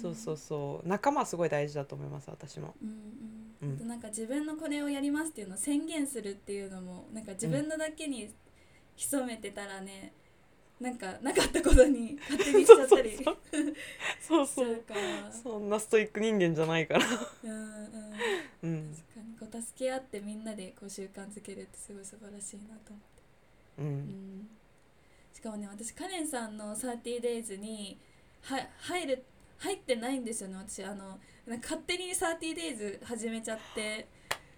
[0.00, 0.88] そうそうそう。
[0.88, 2.74] 仲間はすごい大事だと思います私も。
[2.82, 3.88] うんうん。
[3.88, 8.30] なんか自分のこれをやりますっていうのを宣言するっていうのもなんか自分のだけに
[8.96, 10.12] 潜めてたらね、
[10.80, 13.18] なんかなかったことに勝手にしちゃったり
[14.20, 14.82] そうそう
[15.42, 17.06] そ んなストイック人間じゃないから。
[17.44, 18.14] うんうん。
[18.62, 18.94] うん。
[18.94, 23.22] 確かにこう助け合ってみんなでこう習慣づけるってすごい素晴らしいなと思って、
[23.78, 23.88] ううん。
[24.42, 24.48] ん、
[25.34, 27.98] しかもね私カレンさんの 30days に
[28.42, 29.24] は入る
[29.60, 30.82] 入ってないんですよね私。
[30.82, 34.08] あの勝手に 30days 始めちゃって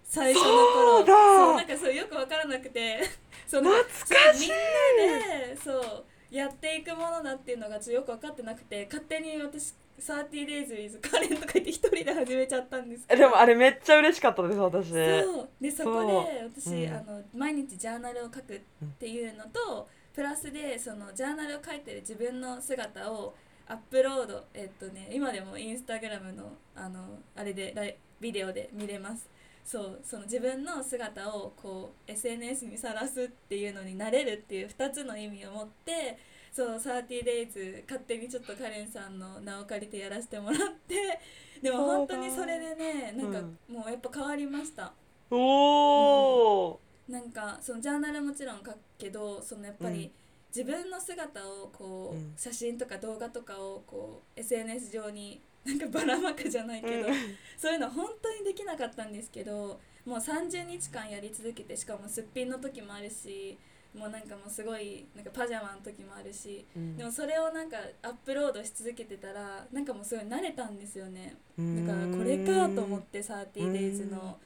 [0.04, 0.98] 最初の頃。
[0.98, 1.14] そうだ。
[1.14, 3.00] そうなんかそうよく分からなくて。
[3.46, 4.48] そ懐かしい。
[4.48, 13.22] みんなでそうやっていくものだっていうのがちょっとよく分かってなくて勝手に私 30days with カレンとか言って一人で始めちゃったんですけど。
[13.22, 14.88] でもあれめっちゃ嬉しかったです私。
[14.90, 15.48] そう。
[15.60, 16.94] でそこで私、うん。
[16.94, 18.60] あの毎日ジャーナルを書くっ
[18.98, 23.34] ていうのと、プラスでそのジャーナルを書いてる自分の姿を
[23.68, 29.28] アップロードえっとね今でもインスタグラムのあのあれでビデオで見れます。
[29.64, 36.18] そうその自分の姿をこう SNS にさらすっていうのになれるっていう2つの意味を持って
[36.52, 41.20] そう 30days 勝手にちょっとカレンさんの名を借りてやらせてもらって
[41.62, 43.40] でも本当にそれでねなんか
[43.72, 44.92] もうやっぱ変わりました、
[45.30, 50.21] おおなんかそのジャーナルもちろん書くけどそのやっぱり、うん
[50.54, 52.32] 自分の姿をこう、うん。
[52.36, 57.14] 写真とか動画とかをこう SNS 上になんかばらまくじゃないけど、うん。
[57.56, 63.56] そういうの本当にできなかったんですけどもう30日間やり続けてしかもすっぴんの時もあるし
[63.96, 66.96] もうなんかもうすごいなんかパジャマの時もあるしうん。
[66.96, 71.36] でもそれをなんかアップロードし続けてたらなんかもうすごい慣れたんですよね。
[71.56, 74.38] だからこれかと思って 30days の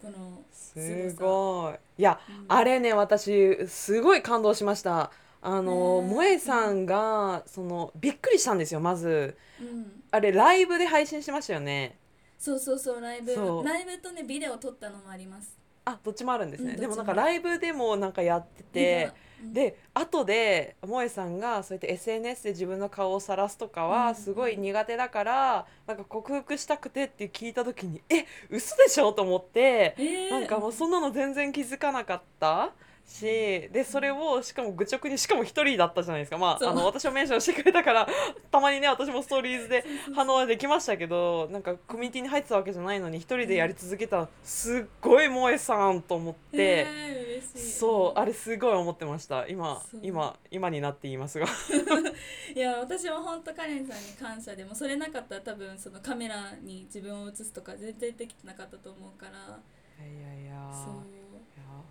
[0.00, 2.00] このすごい。
[2.00, 2.44] いやうん。
[2.48, 5.10] あれね私すごい感動しました
[5.42, 6.38] あの萌え。
[6.38, 9.36] さんがそのびっくりしたんですよまず。
[9.60, 10.02] うん。
[10.10, 11.96] あれライブで配信しましたよね。
[12.38, 13.34] そうそうそうライブ。
[13.64, 15.58] ライブとねビデオ撮ったのもあります。
[15.84, 19.52] あどっちもあるんですね、うんでもなんかライブでもなんかやっててうん。
[19.54, 24.14] で後で萌えさんがそうやって SNS で自分の顔を晒すとかはうん。
[24.14, 29.12] すごい苦手だから、なんか克服したくてって聞いた時にえ嘘でしょ？
[29.14, 30.30] と思って、えー。
[30.30, 32.72] なんかもうそんなの全然気づかなかった
[33.06, 36.38] しでそれをしかも愚直にしかも一人だったじゃないですか。
[36.38, 38.08] まああの私をメンションしてくれたから
[38.50, 39.84] たまにね私もストーリーズで
[40.14, 46.40] 反応はできましたけどなんかコミュニティに入ってたわけじゃないのに一人でやり続けたすっごい萌えさんと思って。
[46.52, 49.46] えーそうあれすごい思ってました。
[49.48, 51.46] 今今今になって言いますが。
[52.54, 59.58] いや私も本当カレンさんに感謝でもそれなかったら多分そのカメラに自分を映すとか全然できてなかったと思うから。
[60.06, 61.12] いやいやそう。
[61.12, 61.19] いや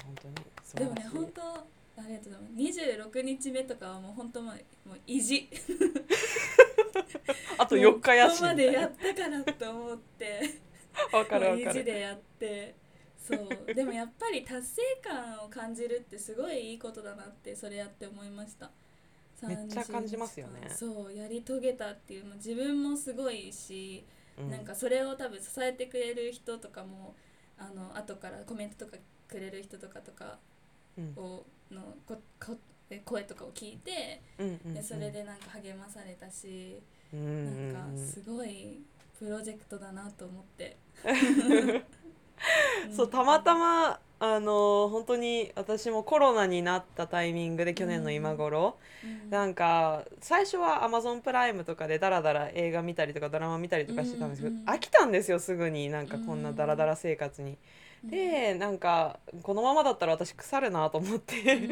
[0.04, 1.65] 本当に素でもね本当あ
[2.08, 2.54] りがとうございます。
[2.82, 4.54] 26日目とかはもう本当もう
[4.89, 5.50] もう意地。
[7.58, 10.62] あと4日やしここまでやったからと思って。
[11.12, 11.74] わかるわかる。
[11.74, 12.76] 地でやって。
[13.18, 13.50] そう。
[13.74, 18.72] でもやっぱり達成感を感じるってすごいいいことだなってそれやって思いました。
[19.42, 20.62] めっちゃ感じますよね。
[20.62, 20.76] 30日間。
[20.76, 21.13] そう。
[21.13, 24.06] やり遂げたっていうもう自分もすごいし、
[24.38, 24.50] うん。
[24.50, 27.15] なんかそれを多分支えてくれる人とかも
[27.58, 28.98] あの後からコメントとか
[29.30, 30.38] くれる人とかとか
[30.98, 31.13] うん。
[31.15, 32.58] をのここ
[32.89, 34.74] え声とかを聞いてうんうんうん。
[34.74, 36.82] でそれでなんか励まされたし、
[37.13, 38.08] うんうんなんかうん。
[38.08, 38.82] すごい
[39.18, 40.78] プロジェクトだなと思って。
[42.96, 49.29] そうたまたまあの本当に私もコロナになったタイミングで去年の今頃、うん。
[49.29, 55.89] なんか最初は Amazon プライムとかでダラダラ映画見たりとかドラマ見たりとかしてたんですけど、うんうん飽きたんですよすぐに。
[55.89, 57.58] なんかこんなダラダラ生活に。
[58.03, 61.67] でなんかこのままだったら私腐るなと思って、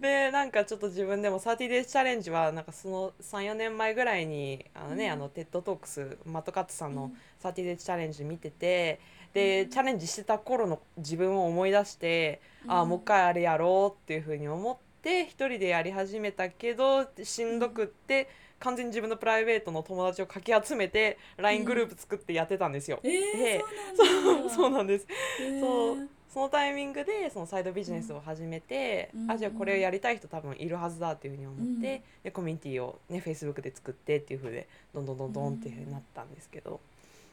[0.00, 5.12] でなんかちょっと自分でも 30days チャレンジはなんかその3、4年前ぐらいにあのね、うん。
[5.12, 7.16] あの TED Talks マット・カッツさんのうん。
[7.42, 9.00] 30days チャレンジ見てて
[9.32, 9.70] で、うん。
[9.70, 18.28] チャレンジしてた頃の自分を思い出して、ああうんもう一回あれやろうっていうふうに思って一人でやり始めたけどしんどくって、
[18.62, 23.00] 完全に自分のプライベートの友達をかき集めて LINE グループ作ってやってたんですよ。
[23.02, 24.50] うなんだ。
[24.54, 25.06] そうなんです。
[25.40, 25.60] へー。
[25.60, 26.08] そう。
[26.32, 29.30] そのタイミングでそのサイドビジネスを始めて、うん。
[29.30, 31.80] あじゃあこれをやりたい人多分いるはずだっていうふうに思って、うん。
[31.80, 36.80] でコミュニティをね Facebook で作ってっていうふうでどんどんどんどんっていうふうになったんですけど、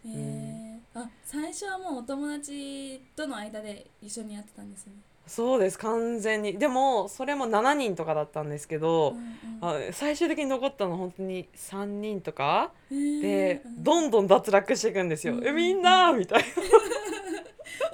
[0.06, 1.00] へー。
[1.00, 4.94] あ最初はもうお友達との間で一緒にやってたんですね。
[5.28, 6.58] そうです完全に。
[6.58, 9.16] でもそれも7人とかだったんですけど、
[9.62, 14.08] あ最終的に残ったの本当に3人とかで、どん。
[14.08, 15.36] んどん脱落していくんですよ。
[15.36, 16.46] うんえみんなみたいな。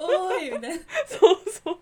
[0.00, 0.76] おーいみたいな。
[1.06, 1.78] そうそう。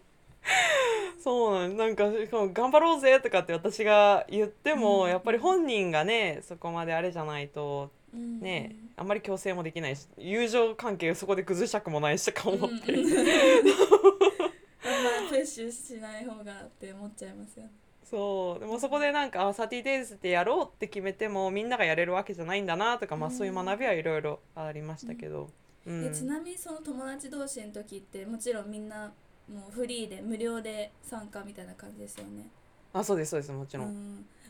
[1.22, 8.40] そうなんなんかしかも頑張ろうぜとかって私が言っても、うんやっぱり本人がねそこまであれじゃないとうん。
[8.40, 13.24] ね、あんまり強制もできないし友情関係そこで崩したくもないしとか思って、うんうんあん。
[15.24, 17.70] まプッシュしない方がって思っちゃいますよね。
[18.04, 18.61] そう。
[18.61, 25.48] でもそこでなんかあ「サティデイズってやろうって決めてもみんながやれるわけじゃないんだなとか、まあ、うんそういう学びはいろいろありましたけど、
[25.87, 26.04] うん。
[26.04, 29.12] えちなみにその友達同士の時ってもちろんみんな
[29.48, 32.48] もうフリーで無料で参加みたいな感じですよね。
[32.92, 33.94] あそうですそうですもちろん、うん、あ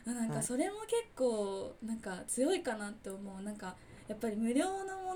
[0.05, 0.29] なんはい。
[0.29, 3.41] かそれも結構なんか強いかなって思う。
[3.41, 3.75] なんか
[4.07, 5.15] やっぱり無料のも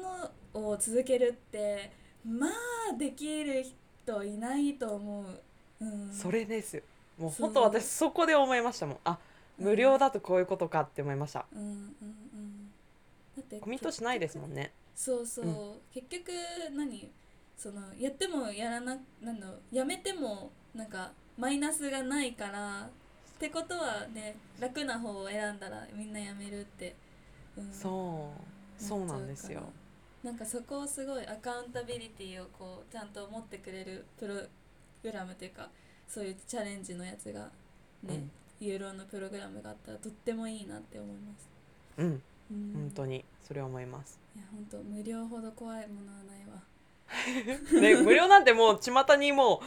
[0.54, 1.92] のを続けるって
[2.26, 6.78] まあできる人いないと思う、うん、それです。
[6.78, 6.84] よ
[7.20, 8.98] もう本当私そこで思いましたもん。
[9.06, 9.20] あ
[9.58, 12.72] 無料だとこういうことかって思いました、うんうんうん。
[13.38, 14.72] だってコミットしないですもんね。
[14.96, 15.54] そうそう、うん。
[15.94, 16.32] 結局
[16.76, 17.12] 何？
[17.58, 19.76] そのやってもやらななんだろう。
[19.76, 22.90] やめてもなんかマイナスがないから
[23.40, 26.94] ってことはね楽な方を選んだらみんなやめるって、
[27.58, 28.30] うん、そ
[28.78, 29.62] うそうなんですよ。
[30.22, 34.36] なんかそこをすごいアカウンタビリティをこうちゃんと持ってくれるプロ
[35.02, 35.70] グラムというか
[36.06, 37.50] そういうチャレンジのやつが
[38.04, 38.28] ね、
[38.60, 41.50] ユーロのプログラムがあったらとってもいいなって思います。
[41.98, 42.22] うん、うん、
[42.52, 44.20] うん、本当にそれは思います。
[44.36, 46.62] いや本当無料ほど怖いものはないわ。
[47.82, 49.62] ね無料なんてもう巷にも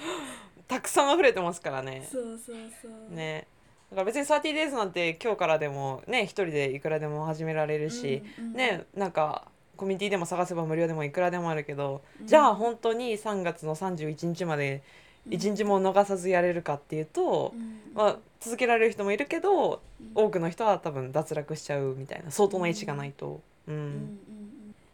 [0.59, 2.07] うたくさん溢れてますからね。
[2.11, 3.15] そうそうそう。
[3.15, 3.47] ね
[3.93, 12.27] だから別に 30days なんて今日からでもね一人でいくらでも始められるし、うんうんねなんかコミュニティでも探せば無料でもいくらでもあるけど、うん。
[12.27, 14.83] じゃあ本当に3月の31日まで
[15.29, 17.81] 1日も逃さずやれるかっていうと、うん。
[17.95, 20.13] まあ、続けられる人もいるけどうん。
[20.15, 23.41] 多くの人は多分脱落しちゃうみたいな相当な意思がないと。
[23.67, 24.19] うん。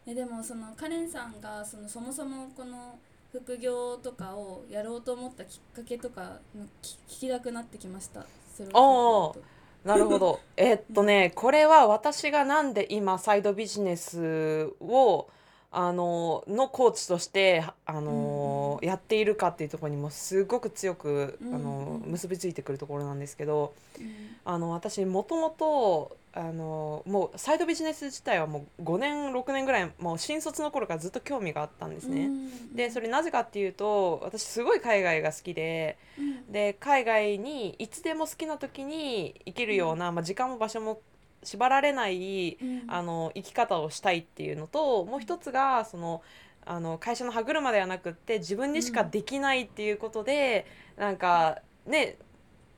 [0.07, 2.97] えでもそのカレンさんがそのそもそもこの
[3.31, 6.39] 副業とかをやろうと思ったきっかけとか
[6.81, 8.25] 聞きたくなってきました。
[8.59, 9.59] それを聞いてると。
[9.85, 10.39] なるほど。
[10.57, 15.29] えっとね、これは私がなんで今サイドビジネスを
[15.71, 22.11] あののコーチとしてあの、やっているかっていうところにもすごく強く、うんあのうん。
[22.11, 24.37] 結びついてくるところなんですけど、うん。
[24.43, 32.25] あの私もともとあのもうサイドビジネス自体はもう5年6年ぐらいもう新卒の頃からずっと興味があったんですね。
[32.25, 35.97] うんでそれなぜかっていうと私すごい海外が好きで。
[36.17, 40.99] うんで海外にいつでも好きな時に行けるような、まあ、時間も場所も
[41.43, 46.23] 縛られないうんあの生き方をしたいっていうのともう一つがその
[46.65, 52.17] あの会社の歯車ではなくって自分にしかできないっていうことで、なんかね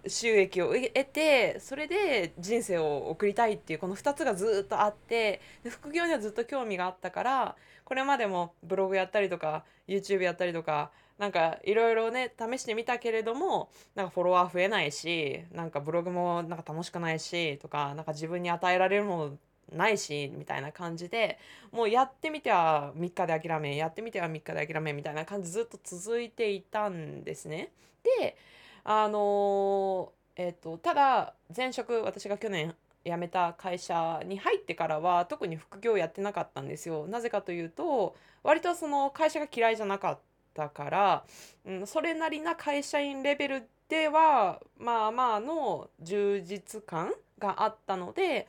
[0.07, 19.37] 収益を得てそれで人生を送りたいっていうこの2つがずっとあって副業にはずっと興味があったからこれまでもブログやったりとか YouTube やったりとかなんかいろいろね試してみたけれどもなんかフォロワー増えないしなんかブログもなんか楽しくないしとかなんか自分に与えられるもの
[19.71, 21.37] ないしみたいな感じで
[21.71, 27.71] もうやってみては3日で諦めやってみては3日で諦めみたいな感じずっと続いていたんですね。
[28.19, 28.35] で
[28.83, 37.07] あのえっとただ前職私が去年辞めた会社に入ってからは特に副業やってなかったんですよ。
[37.07, 40.19] なぜかというと割とその会社が嫌いじゃなかっ
[40.53, 41.23] たから、
[41.65, 48.47] うん、それなりな会社員レベルではまあまあの充実感があったので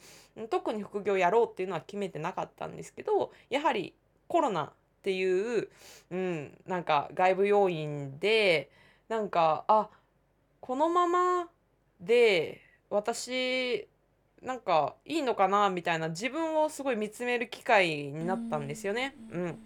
[0.51, 3.95] 特に副業やろうっていうのは決めてなかったんですけどやはり
[4.29, 4.71] コロナっ
[5.03, 5.69] ていう、
[6.11, 8.71] うん、なんか外部要因で
[9.09, 9.89] なんかあ
[10.63, 11.49] このまま
[12.01, 13.89] で私
[14.41, 19.15] なんかいいのかなみたいな自分をすごい見つめる機会になったんですよね。
[19.31, 19.59] うん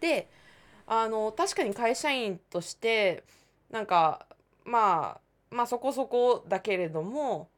[0.00, 0.28] で
[0.86, 3.24] あの確かに会社員として
[3.70, 4.26] なんか
[4.64, 5.18] ま
[5.50, 7.48] あまあそこそこだけれども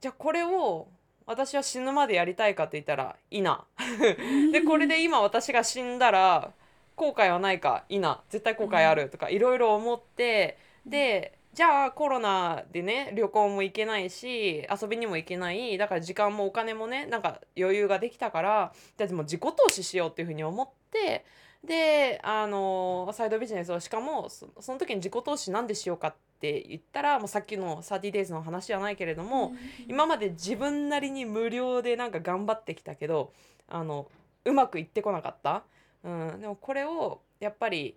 [0.00, 0.88] じゃあこれを
[1.26, 3.64] 私は死ぬまでやりたいかって言ったらいいな。
[4.52, 6.52] でこれで今私が死んだら
[6.94, 15.76] 後悔はないかいいな絶対後悔あるとかいろいろ思ってでじゃあコロナでね旅行も行けないし遊びにも行けない。
[15.76, 21.24] だから時間もお金もねなんか余裕ができたからじゃあでも自己投資しようっていうふうに思って
[21.64, 29.52] であのサイドビジネスをしかもそその時に自己投資なんでしようかって言ったらもうさっきの 30days の話じゃないけれども、
[29.86, 33.32] 今まで自分なりに無料でなんか頑張ってきたけど
[33.68, 34.08] あの
[34.44, 35.62] うまくいってこなかった、
[36.02, 37.96] うん、でもこれをやっぱり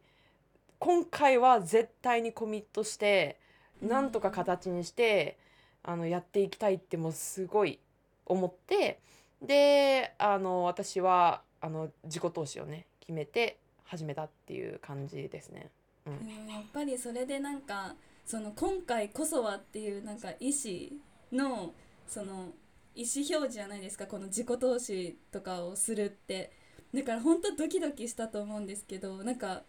[0.78, 3.40] 今回は絶対にコミットして
[3.82, 5.38] なんとか形にして、
[5.84, 7.80] あのやっていきたいってもうすごい
[8.26, 9.00] 思って
[9.42, 15.70] であの私はあの自己投資をね決めて始めたっていう感じですね。
[16.08, 21.00] うんやっぱりそれでなんかその今回こそはっていうなんか意思
[21.32, 21.74] の
[22.08, 22.52] その
[22.96, 26.52] 意思表示じゃないですかこの自己投資とかをするって
[26.94, 29.64] だから本当ドキドキしたと思うんですけどなんか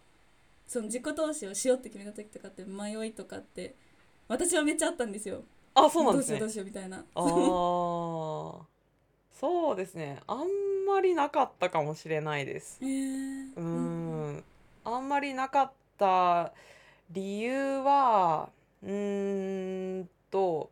[0.67, 3.75] その自己投資をしようって決めた時とかって迷いとかって
[4.27, 5.43] 私はめっちゃあったんですよ。
[5.73, 6.39] あそうなんですね。
[6.39, 7.03] どうしようどうしようみたいな。
[7.15, 8.61] あー。
[9.39, 10.19] そうですね。
[10.27, 10.39] あん
[10.87, 12.79] まりなかったかもしれないです。
[12.81, 13.55] へー。
[13.55, 14.43] うーん。
[14.83, 16.51] あんまりなかった
[17.11, 18.49] 理由は
[18.83, 20.71] うーんと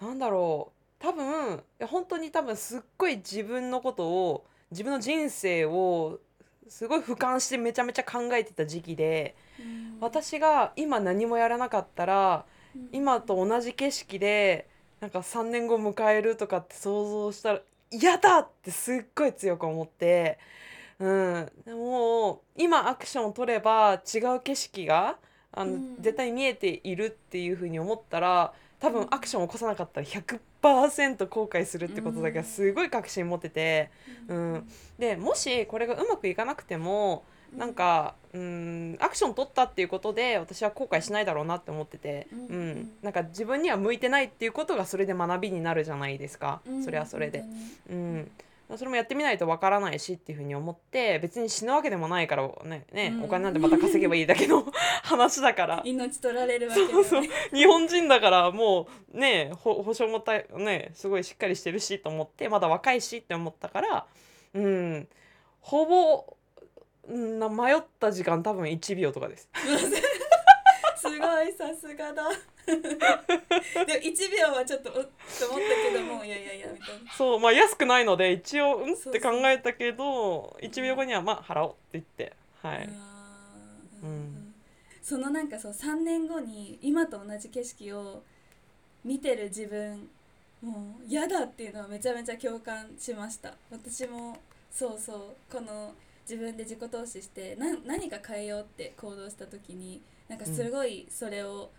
[0.00, 0.74] なんだろう。
[0.98, 6.18] 多分いや本当に多分すっごい自分のことを自分の人生を
[6.66, 9.98] すごい俯瞰してめちゃめちゃ考えてた時期でうん。
[10.00, 12.53] 私が今何もやらなかったらうん
[12.92, 14.68] 今と同じ景色で
[15.00, 17.60] なんか3年後迎えるとかって想像したら
[17.90, 20.38] 嫌だってすっごい強く思って、
[20.98, 25.18] うん、でも今アクションを取れば違う景色が
[25.52, 25.96] あの、うん。
[26.00, 33.90] 絶対見えているっていうふうに思ったら多分アクションを起こさなかったら100%後悔するってことだけはすごい確信持ってて、
[34.28, 34.68] うん。
[34.98, 37.24] でもしこれがうまくいかなくても
[37.56, 42.90] なんかうんアクション取ったっていうことで私は後悔しないだろうなって思ってて、ううんん。
[43.02, 47.44] なんか自分には向いてないっていうことがそれで学びになるじゃないですか、うんそれはそれで。
[47.88, 47.96] 本。
[47.96, 48.30] うん。
[48.76, 53.24] それもやってみないとわからないしっていうふうに思って別に死ぬわけでもないからねね、うん。
[53.24, 54.66] お金なんてまた稼げばいいだけの
[55.04, 55.82] 話だから。
[55.84, 57.20] 命取られるわけでそうそう。
[57.20, 64.06] ね日本人だからもうねほ保証もたねすごいしっかりしてるしと思ってまだ若いしって思ったから
[64.54, 65.08] うん。
[65.60, 66.34] ほぼうん
[67.08, 69.48] な迷った時間多分1秒とかです。
[70.96, 72.24] すごいさすがだ。
[72.66, 77.12] でも1秒はちょっとおっと思ったけどもいやいやいやみたいな。
[77.12, 79.02] そうまあ安くないので一応うんっそう。
[79.04, 82.32] そうて考えたけど1秒後にはまあ払おうって言って
[82.62, 84.10] はい、ううん。
[84.34, 84.54] ん
[85.02, 88.22] そのなんかそう3年後に今と同じ景色を
[89.04, 90.08] 見てる自分
[90.62, 93.52] もう嫌だっていうのはめちゃめちゃ共感しました。
[93.70, 94.38] 私も
[94.72, 95.94] そうそうこの
[96.28, 101.70] 自分で自己投資してな何か変えようって行動した時になんかすごいそれを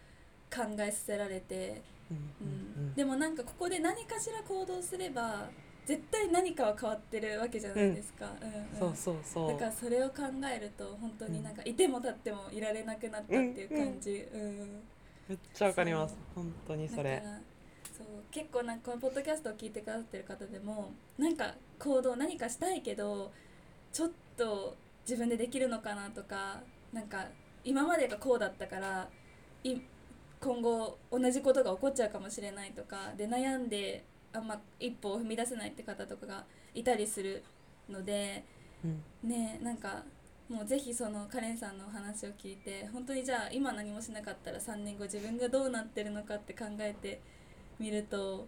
[0.53, 1.81] 考えさせられて、
[2.11, 2.17] うん。
[2.47, 2.93] うん。
[2.93, 5.49] でもなんかここで何かしら行動すれば
[5.85, 8.87] 絶対何かは変わってるわけじゃないですか、うん。
[8.87, 9.49] うんそうそうそう。
[9.49, 10.23] だからそれを考
[10.55, 14.83] えると本当になんかいても立ってもいられなくなったっていう感じ、うん。
[15.27, 16.15] めっちゃわかります。
[16.35, 17.23] 本当にそれ。
[17.97, 18.07] そう。
[18.31, 23.31] 結構なんかこのポッドキャストを聞いてくださってる方でもなんか行動何かしたいけど
[23.95, 24.75] ちょっと
[25.07, 26.59] 自分でできるのかなとか
[26.91, 27.27] なんか
[27.63, 29.07] 今までがこうだったから
[29.63, 29.77] い
[30.41, 36.43] 今後同じことが起こっちゃうかもしれないとかで悩んであんま一歩を踏み出せないって方とかが
[36.73, 37.41] いたりする
[37.89, 38.43] ので
[38.83, 39.29] うん。
[39.29, 40.03] ねなんか
[40.49, 47.21] もうぜひそのカレンさんのお話を聞いて本当にじゃあ今何もしなかったら3年後自分がどうなってるのかって考えて
[47.79, 48.45] みると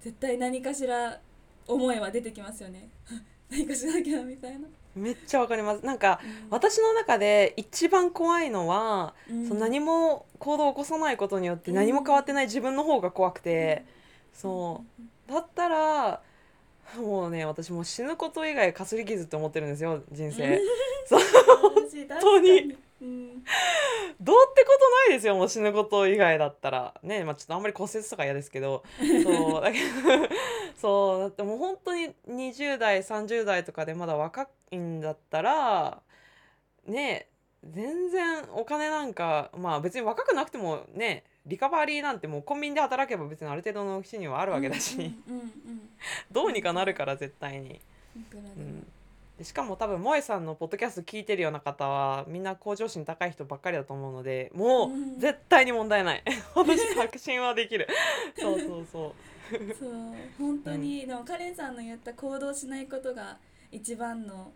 [0.00, 1.18] 絶対何かしら
[1.66, 2.90] 思いは出てきますよね。
[3.50, 5.84] 何かしなきゃみたいな、めっちゃわかります。
[5.84, 6.50] なんかうん。
[6.50, 9.48] 私の中で一番怖いのは、うん。
[9.48, 13.84] その何も行動を起こさないことによって何も変わってない自分の方が怖くて、
[14.32, 14.84] そ
[15.28, 15.32] う。
[15.32, 16.20] だったら
[16.98, 20.60] もうね私もう死ぬこと以外かすり傷って思ってるんですよ人生、
[21.06, 21.20] そう。
[21.62, 23.44] 本当にうん。
[24.20, 26.94] どうってことないですよもう死ぬこと以外だったら。
[27.02, 28.84] ねまあちょっとあんまり骨折とか嫌ですけど。
[28.98, 29.84] そうだけど
[30.76, 36.02] そうだってもう本当に20代30代とかでまだ若いんだったら
[36.86, 37.28] ね
[37.64, 45.14] 全然お金なんかまあ別に若くなくてもねリカバリーなんてもうコンビニで働けば別にある程度の収入はあるわけだし、
[46.32, 47.80] どうにかなるから絶対に。
[48.16, 48.80] うん。
[48.80, 48.86] で
[49.44, 55.16] しかも多分萌さんのポッドキャスト聞いてるような方はみんな向上心高い人ばっかりだと思うのでもうん。
[55.16, 56.22] う絶対に問題ない。
[56.54, 57.86] 私確信はできる。
[58.38, 59.12] そうそうそう。
[59.78, 59.92] そう。
[60.38, 63.38] 本当に、でもカレンさんの言った行動しないことが
[63.70, 64.52] 一番の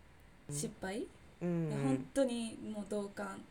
[0.49, 1.05] 失敗、
[1.41, 1.69] うん。
[1.83, 3.43] 本当にもう同感。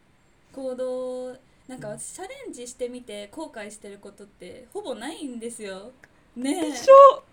[0.52, 1.36] 行動
[1.68, 5.92] なんか私チャレンジしてみて後悔してることってほぼないんですよ。
[6.34, 6.74] ね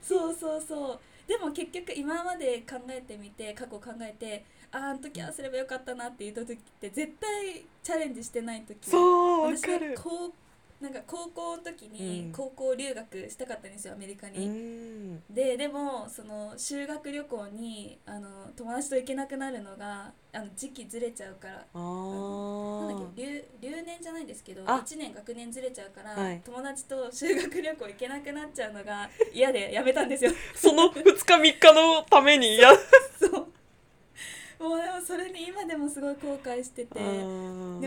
[0.01, 8.89] そうそうそうでも結局今まで考えてみて過去考えてあああの時ああすればよかったなって言った時って絶対チャレンジしてない時。
[8.89, 9.63] そうわ私
[9.95, 10.31] 高
[10.81, 12.31] なんか高校の時にうん。
[12.33, 14.45] 高校留学したかったんですよアメリカうに。
[14.45, 15.23] ん。
[15.29, 21.53] ででもその修学旅行にあの友達と行けなくなるのがあの時期ずれちゃうから。
[21.73, 24.83] あなんだっーけ留留年じゃないですけどあ。
[24.85, 26.41] 1年学年ずれちゃうから、はい。
[26.43, 30.31] 友達と修学旅行行けなくなっちゃうのが 嫌でやめたんですよ。
[30.55, 32.69] その2日3日のためにや
[33.17, 33.31] そう。
[34.63, 37.03] もうでもそれに今でもすごい後悔しててで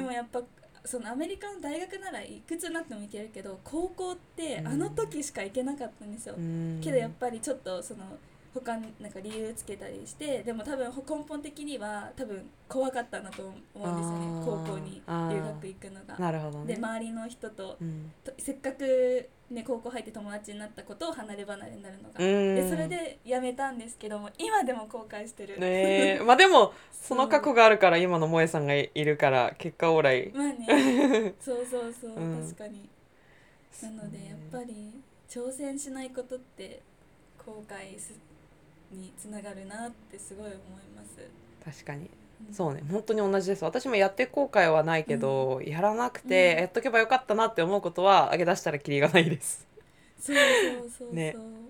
[0.01, 0.41] もやっぱ
[0.89, 6.35] そのアメリカの大学ならいくつになっても行けるけど高校ってあの時しか行けなかったんですよ、
[6.83, 8.05] けどやっぱりちょっとその
[8.55, 14.43] 他になんか理由つけたりしてでも多分根本的には多分怖かったなと思うんですよね。
[14.45, 16.19] 高校に留学行くのが。
[16.19, 16.75] なるほどね。
[16.75, 18.11] で周りの人とうん。
[18.25, 22.15] とせっかく、ね、高校入って友達になったことを離れ離れになるのが。
[22.19, 22.55] うん。
[22.55, 25.59] でそれでやめたんですけども今でも後悔してる。
[25.59, 26.21] ねえ。
[26.23, 30.31] まあでも その過去があるから今の萌えさんがいるから結果オーライ。
[30.35, 31.35] まあね。
[31.41, 32.43] そうそうそう、うん。
[32.45, 32.89] 確かに。
[33.83, 34.93] なのでやっぱり
[35.29, 36.83] 挑戦しないことって
[37.39, 38.13] 後悔す
[38.91, 40.59] につながるなってすごい思い
[40.95, 41.27] ます。
[41.65, 42.01] 確かに。
[42.01, 43.65] うんそうね本当に同じです。
[43.65, 46.61] 私もやって後悔はないけど、やらなくて、うん。
[46.61, 49.67] やっとけばよかったなって思うことは上げ出したらキリがないです。
[50.19, 50.47] そうそう
[50.81, 51.35] そうそう、 ね。
[51.37, 51.69] うん、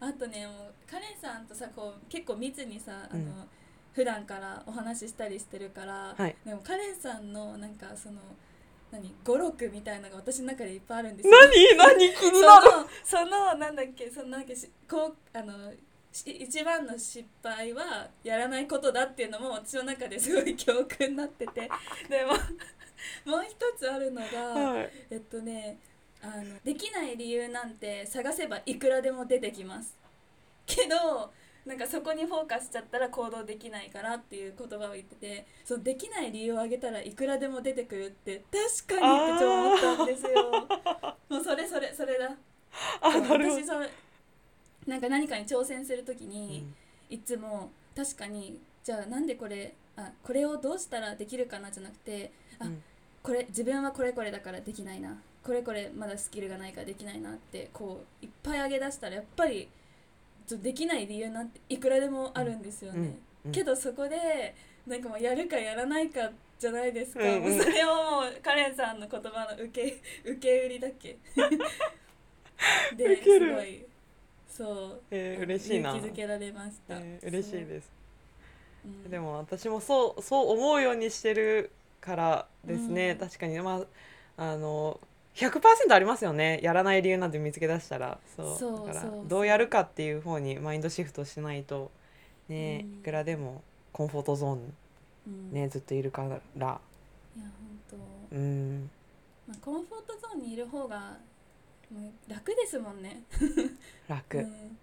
[0.00, 3.48] あとねもうカレンさんとさこう結構密にさあの、うん。
[3.94, 6.36] 普段からお話ししたりしてるから、はい。
[6.46, 8.20] でもカレンさんのなんかその
[8.92, 11.34] 何語録みたいなのが私の中でいっぱいあるんですよ。
[11.76, 11.76] 何？
[11.76, 12.14] 何？
[12.14, 12.70] 気になる
[13.02, 15.76] そのそのなんだっけそのなんかしこうあのし
[16.26, 21.68] 一番の失敗はやらないことだっていうのも私の中ですごい教訓になってて。
[22.08, 22.32] でも
[23.24, 24.90] もう一つあるのが、はい。
[25.10, 25.78] えっとね
[26.20, 29.96] あのできない理由なんて探せばいくらでも出てきます。
[30.66, 31.32] けど
[31.64, 38.42] なんかそこにフォーカスしちゃったら行動できないからっていう言葉を言っててそのできない理由を挙げたらいくらでも出てくるって
[38.86, 40.66] 確かにって超思ったんですよ。
[41.28, 42.30] もうそれそれそれだ。
[43.00, 43.88] あ私それ
[44.88, 46.74] なんか何かに挑戦するときうに、ん。
[47.10, 52.82] いつも確かにじゃあなんでこれあこれをどうしたらできるかなじゃなくてあ、うん。
[53.22, 55.16] これ自分はこれこれだからできないな。
[55.44, 59.68] これこれまだスキルがないからできないなってこういっぱい挙げ出したらやっぱり
[60.46, 63.18] ちょできない理由なんていくらでもあるんですよね、うん。
[63.46, 63.52] うん。
[63.52, 64.54] けどそこで
[64.86, 67.42] なんかもうやるかやらないかじゃないですか、うんうん。
[67.42, 69.96] もうそれはもうカレンさんの言葉の受け
[70.30, 71.16] 受け売りだっけ？
[72.96, 73.86] ですごい
[74.58, 75.02] そう。
[75.12, 77.90] えー嬉しいな、勇気づけられました、えー嬉しいです。
[78.82, 79.10] そう、うん。
[79.10, 83.18] でも私もそうそう思うようにしてるからですね、うん。
[83.18, 83.60] 確かに。
[83.60, 83.84] ま
[84.36, 84.98] ああの
[85.36, 86.58] 100%ありますよね。
[86.62, 88.18] やらない理由なんて見つけ出したら。
[88.36, 88.86] そう。
[88.88, 91.92] だからどうやるかっていう方にマインドシフトしないと
[92.48, 92.98] ね、うん。
[93.00, 94.74] いくらでもコンフォートゾーン
[95.28, 95.52] うん。
[95.52, 96.28] ね、ずっといるから。
[96.28, 96.80] いや本
[97.88, 97.96] 当、
[98.36, 98.90] うん。
[99.46, 101.16] まあ、コンフォートゾーンにいる方が
[101.92, 103.22] もう楽ですもんね、
[104.08, 104.78] 楽、うん、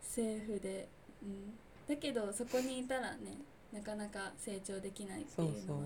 [0.00, 0.88] セーフで、
[1.22, 1.58] うん、
[1.88, 3.38] だけどそこにいたらね
[3.72, 5.80] なかなか成長できないっていううのは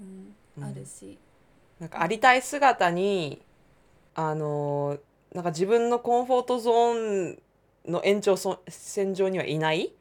[0.00, 0.64] うんうん。
[0.64, 1.18] あるし、
[1.80, 3.42] なんかありたい姿に
[4.14, 4.98] あの
[5.34, 7.38] なんか自分のコンフォートゾーン
[7.86, 8.36] の延長
[8.68, 9.92] 線上にはいない。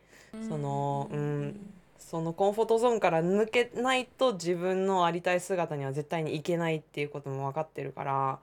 [0.47, 1.73] そのうん。
[1.97, 8.39] そのコンフォートゾーンから抜けないと自分のありたい姿には絶対にいけないっていうことも分かってるから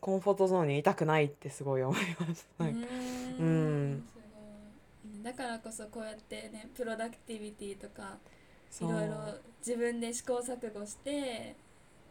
[0.00, 2.48] コンフォートゾーンにいたくないってすごい思います。
[2.58, 2.82] うなんかん。
[2.82, 4.02] うん。
[4.12, 8.16] すごいうんだからこそこうやってねプロダクティビティとか
[8.80, 9.14] いろいろ
[9.58, 11.56] 自分で試行錯誤して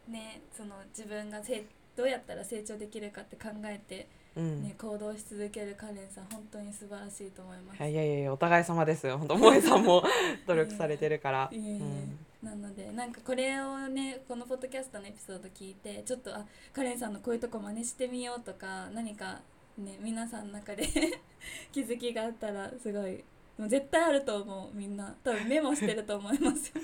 [0.07, 1.65] ねその自分がせ
[1.95, 4.63] どうやったら成長できるかって考えて、うん。
[4.63, 7.77] ね行動し続けるカレンさん本当に素晴らしいと思います。
[7.77, 9.17] いやいやいやお互い様ですよ。
[9.17, 10.03] 本当萌えさんも
[10.47, 11.77] 努力されてるから、いえいえ。
[11.79, 19.41] うんなのでなんかこれをねこのポッドキャストのエピソード聞いてちょっとあカレンさんのこういうとこ真似してみようとか何か
[19.77, 20.87] ね皆さんの中で
[21.71, 23.23] 気づきがあったらすごい
[23.57, 25.13] もう絶対あると思うみんな。
[25.21, 26.75] 多分メモしてると思いますよ。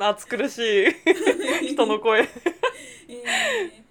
[0.00, 0.86] 暑苦し
[1.62, 1.68] い。
[1.68, 2.26] 人の声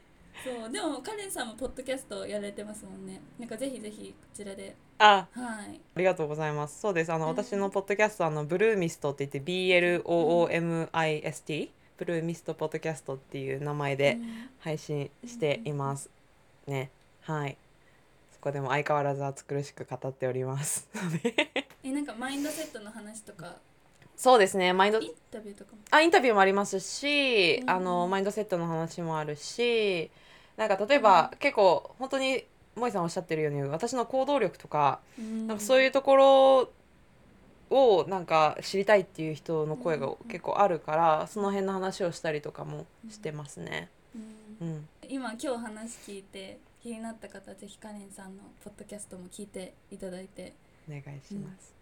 [0.45, 6.79] そうでもカレンさんもポッドキャストやられてますもんねなんかぜひぜひこちらであはいありがとうございます。
[6.79, 7.11] そうです。
[7.11, 9.51] あの、うん私のポッドキャストあのブルーミストって言って
[10.03, 16.09] BLOOMIST、ブルーミストポッドキャストっていう名前でうん配信しています。
[16.67, 16.91] ね。
[17.21, 17.57] はい。
[18.31, 20.87] そこでも相変わらず暑苦しく語っております。
[21.83, 23.57] えなんかマインドセットの話とか
[24.15, 24.71] そうですね。
[24.71, 30.09] マインドインタビューとかもあインタビューもありますし、うんあのマインドセットの話もあるし、
[30.57, 32.45] なんか例えば、結構本当に
[32.75, 34.99] 萌さんおっしゃってるように私の行動力とか
[35.47, 36.69] なんかそういうところ
[37.69, 43.89] をなんか知りたいっていう人の声がうん結構あるからその辺の話をしたりとかもしてますね。
[44.61, 44.67] うん。
[44.67, 50.53] うん、今今日話聞いて気になった方はぜひカレンさんのポッドキャストも聞いていただいて。
[50.87, 51.73] お願いします。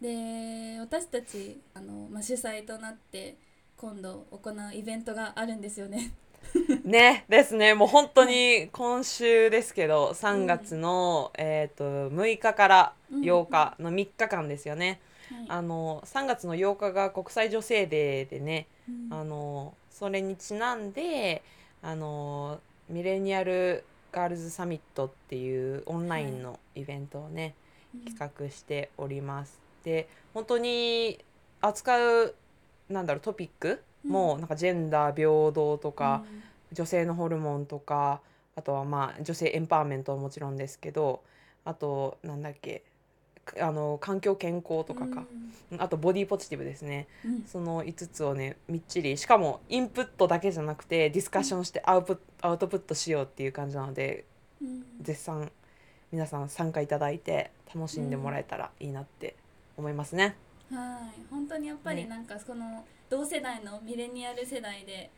[0.00, 3.36] で私たちあの、まあ、主催となって
[3.76, 6.12] 今度行うイベントがあるんですよね。
[6.84, 7.74] ねですね。
[7.74, 15.00] もう本当に今週ですけど3月の、えー、と6日から8日の3日間ですよね。
[15.30, 15.46] はい。
[15.48, 19.08] あの3月の8日が国際女性デーでねうん。
[19.12, 21.42] あのそれにちなんで
[21.82, 27.54] あのミレニアルガールズサミットっていうオンラインのイベントをね、
[28.06, 29.60] 企画しております。
[29.84, 31.18] で本当に
[31.60, 32.34] 扱う
[32.88, 36.24] なんだろうトピックもなんかジェンダー平等とか、
[36.72, 38.20] 女性のホルモンとか
[38.56, 41.22] あとはまあ女性エンパワーメントはもちろんですけど
[41.64, 42.82] あとなんだっけ
[43.60, 45.24] あの環境健康とかか、
[45.78, 47.06] あとボディポジティブですね。
[47.24, 47.44] うん。
[47.46, 54.24] その5つをねみっちりしかもインプットだけじゃなくてディスカッションしてアウプアウトプットしようっていう感じなので
[54.60, 54.84] うん。
[55.00, 55.50] 絶賛
[56.12, 59.36] 皆さん参加いただいて楽しんでもらえたらいいなって
[59.76, 60.36] 思いますね。
[60.70, 61.22] はい。
[61.30, 65.10] 本当にやっぱりねなんかその同世代のミレニアル世代で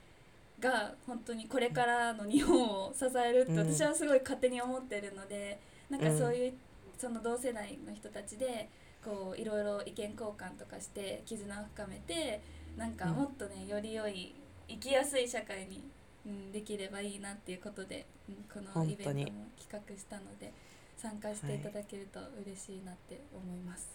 [0.60, 3.74] が本当にこれからの日本を支えるってうん。
[3.74, 6.52] 私はすごい勝手に思ってるので、なんかそういう
[6.98, 8.68] その同世代の人たちで
[9.02, 12.42] こういろいろ意見交換とかして絆を深めて
[12.76, 14.34] なんかもっとねより良い
[14.68, 15.82] 生きやすい社会に、
[16.26, 20.52] うん、できればいいなっていうことで、うん、このイベントも企画したので
[20.96, 23.88] 参加していただけると嬉しいなって思います。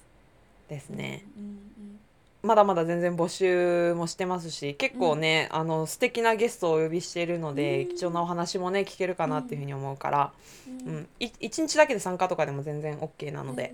[0.68, 1.26] ですね。
[1.38, 2.00] うんうん
[2.46, 7.89] まだまだ全然募集もしてますし結構ね、あの素敵なゲストをお呼びしているので、うん。
[7.89, 10.34] 貴重なお話もね聞けるかなっていうふうに思うから、
[10.68, 10.88] うん。
[10.88, 11.08] うん。
[11.20, 13.74] い1日だけで参加とかでも全然 OK なので、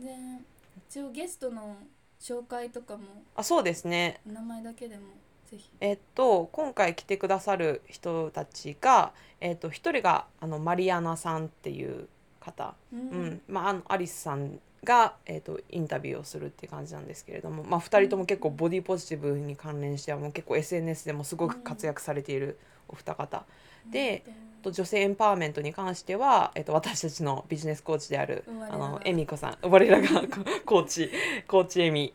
[0.90, 1.76] 一応ゲストの
[2.20, 3.04] 紹介とかも
[3.36, 4.22] あそうですね。
[4.26, 5.04] 名前だけでも
[5.50, 5.70] ぜひ。
[5.82, 9.12] えっと今回来てくださる人たちが、
[9.42, 12.08] えっと、1人があのマリアナさんっていう
[12.40, 13.42] 方、ううん。
[13.48, 22.58] まあ、あのアリスさんが、えっと、インタビューをするっていう感じなんですけれども、まあ、2人とも結構ボディポジティブに関連してはもう結構 SNS でもすごく活躍されている
[22.88, 23.46] お二方、
[23.92, 24.24] で
[24.62, 30.08] と女性エンパワーメントに関しては、えっと、私たちのビジネスコーチであるあのエミコさん我らが
[30.66, 31.12] コーチ
[31.48, 32.14] コーチエミ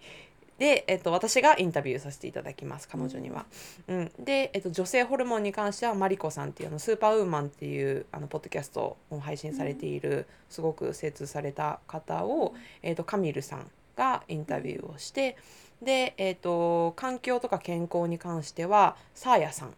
[0.58, 3.46] で、えっと、私がインタビューさせていただきます彼女には。
[3.88, 4.12] うん。
[4.18, 15.36] で、えっと、女性ホルモンに関してはマリコさんっていうあのスーパーウーマンっていうあのポッドキャストを配信されている、すごく精通された方を、えっと、カミルさんがインタビューをして、
[15.82, 19.74] で、えっと、環境とか健康に関してはサーヤさん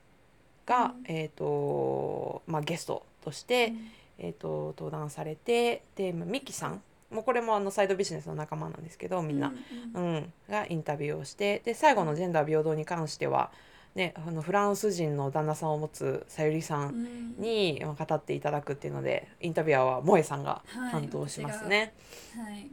[0.66, 1.04] が、うん。
[1.06, 3.72] えっとまあ、ゲストとして、
[4.18, 9.48] えー、と登壇されてでミキさんもうこれもあのサイドビジネスの仲間なんですけどみんな、
[9.94, 10.16] ううん。
[10.16, 10.32] ん。
[10.50, 13.50] がインタビューをしてで最後のジェンダー平等に関しては、
[13.94, 17.34] ね、あのフランス人の旦那さんを持つさゆりさんうん。
[17.38, 20.92] にまあ語っていただくっていうのでインタビュアーは萌えさんがはい。
[20.92, 21.94] 担当しますね。
[22.36, 22.68] はい。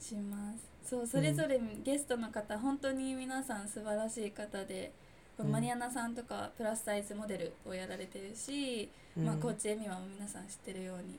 [0.00, 0.68] します。
[0.88, 4.92] そうそれぞれゲストの方、本当に皆さん素晴らしい方で、
[5.36, 5.50] うん。
[5.52, 9.24] マリアナさんとかプラスサイズモデルをやられてるし、うん。
[9.26, 11.18] まあ、コーチエミワも皆さん知ってるように、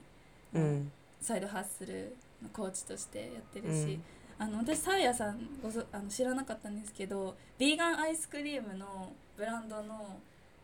[0.53, 0.91] うん。
[1.21, 3.99] サイドハッスルのコーチとしてやってるし、
[4.39, 4.45] うん。
[4.45, 10.17] あの私サーヤさんごぞあの知らなかったんですけどビーガンアイスクリームのブランドの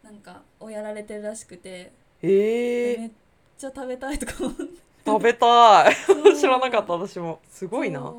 [0.03, 3.11] なんかをやられてるらしくて、えー、めっ
[3.57, 4.63] ちゃ食べたいとか思って。
[5.05, 5.95] 食べたい。
[6.35, 7.39] 知らなかった私も。
[7.49, 8.13] すごいな。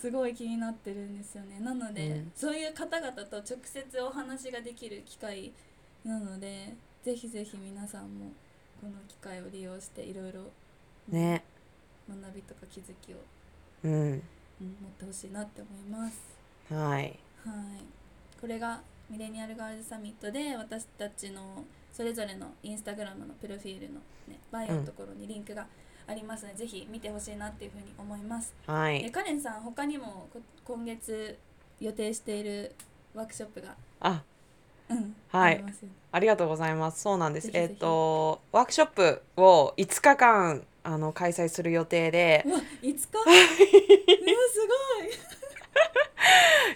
[0.00, 1.58] すごい気になってるんですよね。
[1.60, 2.32] なので、うん。
[2.34, 5.52] そういう方々と直接お話ができる機会
[6.06, 8.32] なのでぜひぜひ皆さんも
[8.80, 10.40] この機会を利用していろいろ
[11.08, 11.42] ね。
[12.08, 13.16] 学びとか気づきを、
[13.84, 13.92] うん。
[13.92, 16.36] うん持ってほしいなって思います。
[16.72, 17.02] はい。
[17.02, 17.16] はい、
[18.40, 18.80] これが
[19.10, 25.66] ミレニアルガールズサミットで私たちのそれぞれのインスタグラムのプロフィールの、ね、バイオのところにリンクが
[26.06, 28.54] ありますので、ぜひ見てほしいなっていうふうに思います。
[28.66, 29.04] はい。
[29.04, 31.36] えカレンさん他にもこ今月
[31.80, 32.74] 予定している
[33.14, 34.22] ワークショップが、あ。
[34.88, 35.64] うんはい。
[36.12, 37.00] ありがとうございます。
[37.02, 37.48] そうなんです。
[37.48, 37.72] ぜひぜひ。
[37.72, 43.72] えっ、とワークショップを5日間あの開催する予定で、うわいつかうわす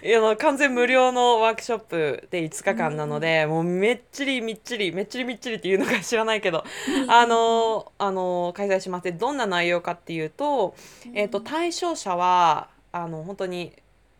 [0.03, 0.09] い。
[0.11, 9.05] やあの完全無料のワークショップで5日間なので、もうめっちりみっちりめっちりみっちりっていうのか知らないけど、ごいあのあの開催します。
[9.05, 10.75] でどんな内容かっていうと、
[11.13, 13.71] えっ、と対象者はあの本当に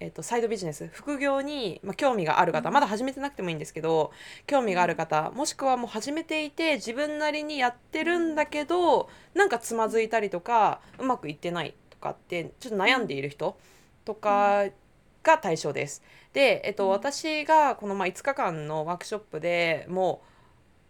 [0.01, 0.87] えっとサイドビジネス。
[0.91, 2.73] 副業に、まあ、興味がある方、うん。
[2.73, 4.11] まだ始めてなくてもいいんですけど
[4.47, 5.29] 興味がある方。
[5.31, 13.57] もしくはもう始めていて自分なりにやってるんだけどなんかつまずいたりとかうまくいってないとかってちょっと悩んでいる人
[14.03, 14.65] とか
[15.21, 16.01] が対象です。
[16.33, 16.89] で、えっと、うん。
[16.89, 20.23] 私がこのまあ5日間のワークショップでも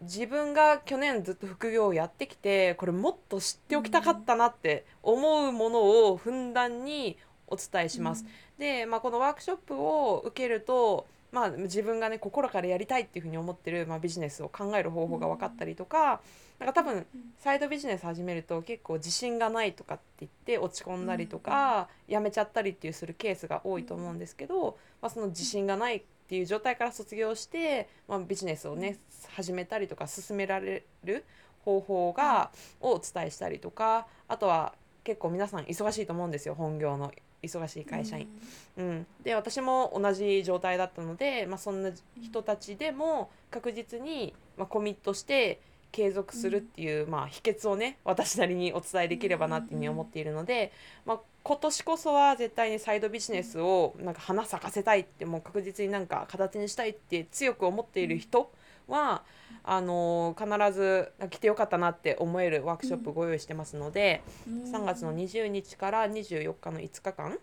[0.00, 7.18] う自分が去年ずっと副業をやってきてこれもっと知っておきたかったなって思うものをふんだんに
[7.52, 8.24] お伝えします。
[8.58, 16.20] で、まあ、このワークショップを受けると、まあ、自分がね心からやりたいっていうふうに思ってる、まあ、ビジネスを考える方法が分かったりとか,、
[16.58, 17.06] なんか多分
[17.38, 28.98] サイドビジネス始めると結構自信がないとかって言って落ち込んだりとか、やめちゃったりっていうするケースが多いと思うんですけど、まあ、その自信がないっていう状態から卒業して、まあ、ビジネスをね
[29.30, 31.24] 始めたりとか進められる
[31.64, 32.50] 方法が、
[32.80, 34.74] をお伝えしたりとかあとは
[35.04, 37.12] 結構皆さん忙しいと思うんですよ本業の
[37.42, 38.28] 忙しい会社員。
[38.76, 41.90] うん、で私も同じ状態だったので、まあ、そんな
[42.22, 50.72] 人たちでも確実に、まあ、コミットして継続するっていう、まあ、秘訣をね私なりにお伝えできればなっていうふうに思っているので、
[51.04, 58.50] まあ、今年こそは絶対にサイドビジネスをなんか花咲かせたいってもう確実になんか形にしたいって強く思っている人
[58.88, 59.22] は、
[59.64, 67.38] あの必ず来てよかったなって思えるワークショップご用意してますので、3月の20日から24日の5日間、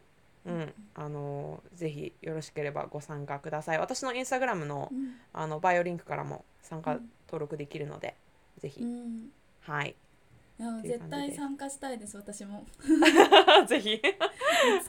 [0.45, 3.79] うん、あのぜひよろしければご参加ください。
[3.79, 5.15] 私のインスタグラムのうん。
[5.33, 7.09] あのバイオリンクからも参加うん。
[7.27, 8.15] 登録できるので、
[8.57, 9.29] ぜひ、うん。
[9.61, 9.95] はい。
[10.59, 12.65] いや絶対参加したいです私も。
[13.67, 14.01] ぜひ。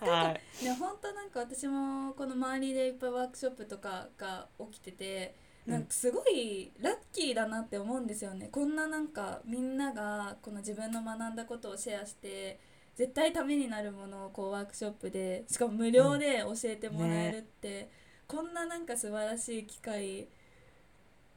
[0.01, 0.65] はい。
[0.65, 5.35] で本当なんか私もこの周りでいっぱいワークショップとかが起きてて
[5.67, 12.59] なんかすごいラッキーだなって思うんですよねこんななんかみんながこの自分の学んだことをシェアして
[12.97, 17.89] 絶対ためになるものをこうワークショップでしかも無料で教えてもらえるって、
[18.27, 20.29] こんななんか素晴らしい機会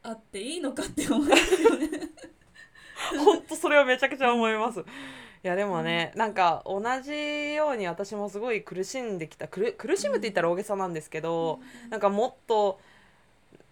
[0.01, 1.89] あっていいのかって思いますよね。
[3.23, 4.79] 本当それはめちゃくちゃ思います。
[4.81, 4.83] い
[5.43, 12.81] やでもね、なんか同じように私もすごい苦しんできた苦苦しむって言ったら大げさなんですけど、なんかもっと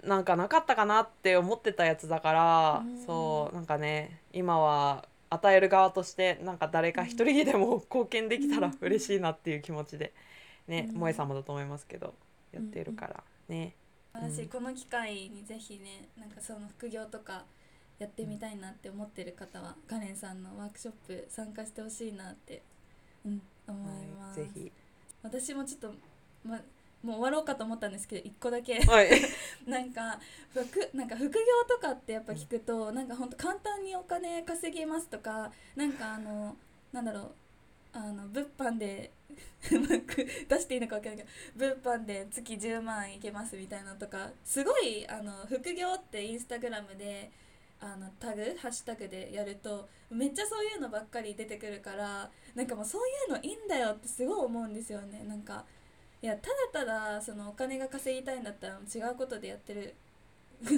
[0.04, 3.06] なんかなかったかなって思ってたやつだから、うん。
[3.06, 8.78] そうなんかね今は与える側としてなんか誰か一人にでも貢献できたらうん。
[8.82, 10.14] 嬉しいなっていう気持ちで
[10.68, 10.94] ね、うん。
[10.96, 12.14] 萌えさんもだと思いますけど
[12.52, 13.76] やってるからね。
[14.14, 17.46] 私この機会にぜひねなんかその副業とか
[17.98, 22.64] やってみたいなって思ってる方はカレンさんのワークショップ参加してほしいなって、
[23.26, 24.72] うん、思います、はい。
[25.22, 25.94] 私もちょっと、
[26.44, 26.60] ま、
[27.04, 28.80] もう終わろうかと思ったんですけど一個だけ。
[28.82, 29.10] はい。
[29.66, 30.20] なんか
[30.54, 36.56] 副なんか副業とかってやっぱ聞くと、なんかほんと簡単にお金稼げますとかなんかあの
[36.92, 37.32] なんだろう
[37.94, 39.12] あの物販で
[40.48, 47.32] 出していいのか分からないけど物販で月10万いけますみたいなのとかすごいあの副業ってインスタグラムで
[47.80, 55.24] あのタグハッシュタグでやるとめっちゃそういうのばっかり出てくるからなんかもうそういうのいいんだよってすごい思うんですよね。
[55.28, 55.66] なんか
[56.22, 59.96] いやただただそのお金が稼ぎたいんだったら違うことでやってる。
[60.64, 60.70] 違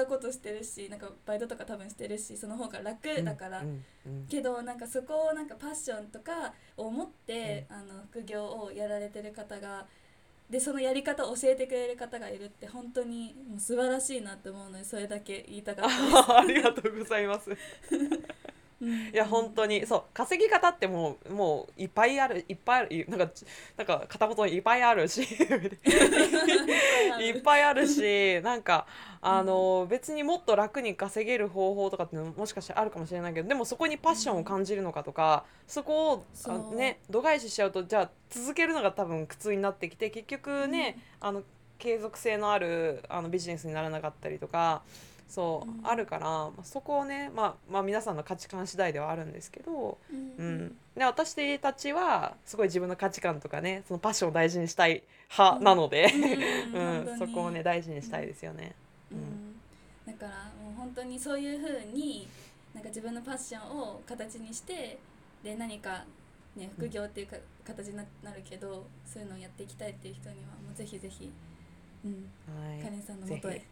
[0.00, 4.26] うことしてるしなんかバイトとか多分してるしその方が楽だから、うんうん。
[4.28, 9.88] けどなんかそこをなんかパッションとかを持って、あの副業をやられてる方が
[10.48, 17.50] でそのやり方を教えてくれる方がいるって本当にもう素晴らしいなって思うのでそれだけ言いたかったありがとうございます。
[19.12, 19.86] いや本当に。
[19.86, 20.02] そう。
[20.12, 25.22] 稼ぎ方ってもうもういっぱいあるいっぱいあるいなんかちなんか片言にいっぱいあるし。
[27.20, 28.86] いっぱいあるしなんか
[29.20, 41.42] あの、別にもっと楽に稼げる方法とかってももしかしてあるかもしれないけどでもそこにパッションを感じるのかとか、そこをね度外視しちゃうとじゃあ続けるのが多分苦痛になってきて結局ね、あの
[41.78, 44.82] 継続性のあるあのビジネスにならなかったりとか
[45.32, 50.66] そう、うんあるから、まあ、そこをね、まあ、まあ皆さんの価値観次第ではあるんですけど、ううん。
[50.66, 55.02] ん、で私たちはすごい自分の価値観とかねそのパッションを大事にしたい
[55.36, 56.06] 派なので、
[56.74, 57.10] ううん。
[57.18, 58.74] そこをね大事にしたいですよね。
[59.10, 59.60] ううんん。
[60.06, 60.30] だから
[60.62, 62.28] もう本当にそういうふうに
[62.74, 64.98] なんか自分のパッションを形にして
[65.42, 66.04] で何か、
[66.56, 71.30] ね、副業っていうか、形にななるけどそういうのをやっていきたいっていう人にはもうぜひぜひ、
[72.04, 72.82] うん、はい。
[72.82, 73.62] カレンさんのもとへ。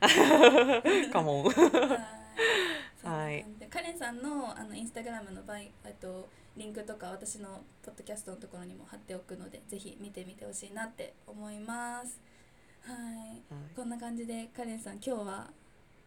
[1.12, 1.44] カモン。
[3.04, 3.44] はい。
[3.58, 12.20] でカレンさんのあのインスタグラムのバイえっとリンクとか私のポッドキャストのところにも貼っておくのでぜひ見てみてほしいなって思います。
[12.82, 13.42] はい。
[13.74, 15.50] こんな感じでカレンさん今日は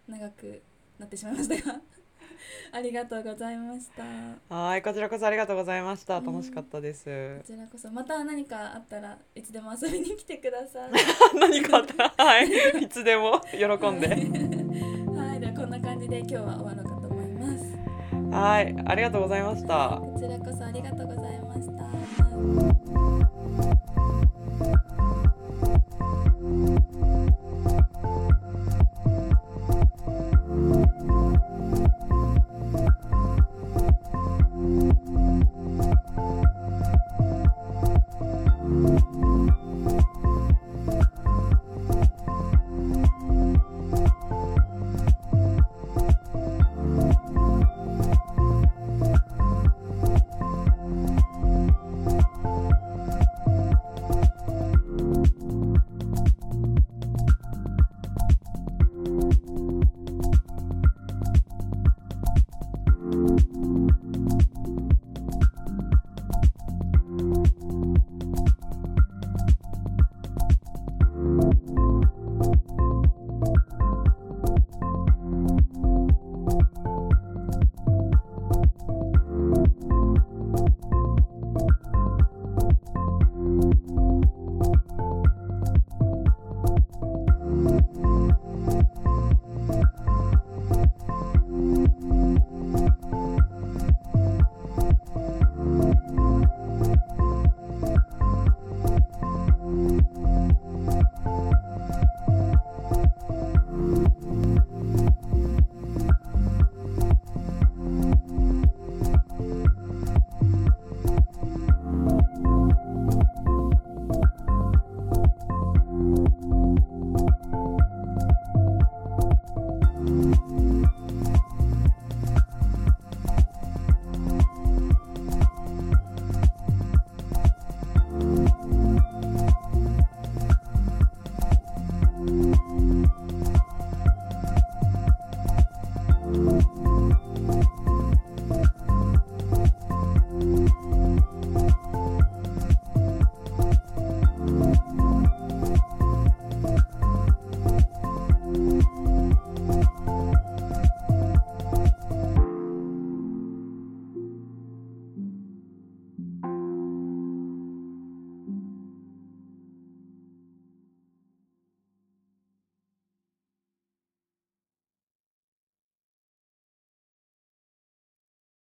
[0.07, 0.61] 長く
[0.99, 1.73] なってしまいました。
[1.73, 1.81] が
[2.71, 4.03] ありがとうございました
[4.49, 6.17] こはい、こちらこそありがとうございました。
[6.17, 7.41] うん楽しかったです。
[7.45, 10.91] ちらこそまた何かあったらいつでも遊びに来てください
[11.37, 12.47] 何かあったら、はい、
[12.81, 14.07] いつでも喜んで。
[15.17, 17.81] はいではこんな感じで今日は終わろうかと思います
[18.31, 20.01] はい、ありがとうございました。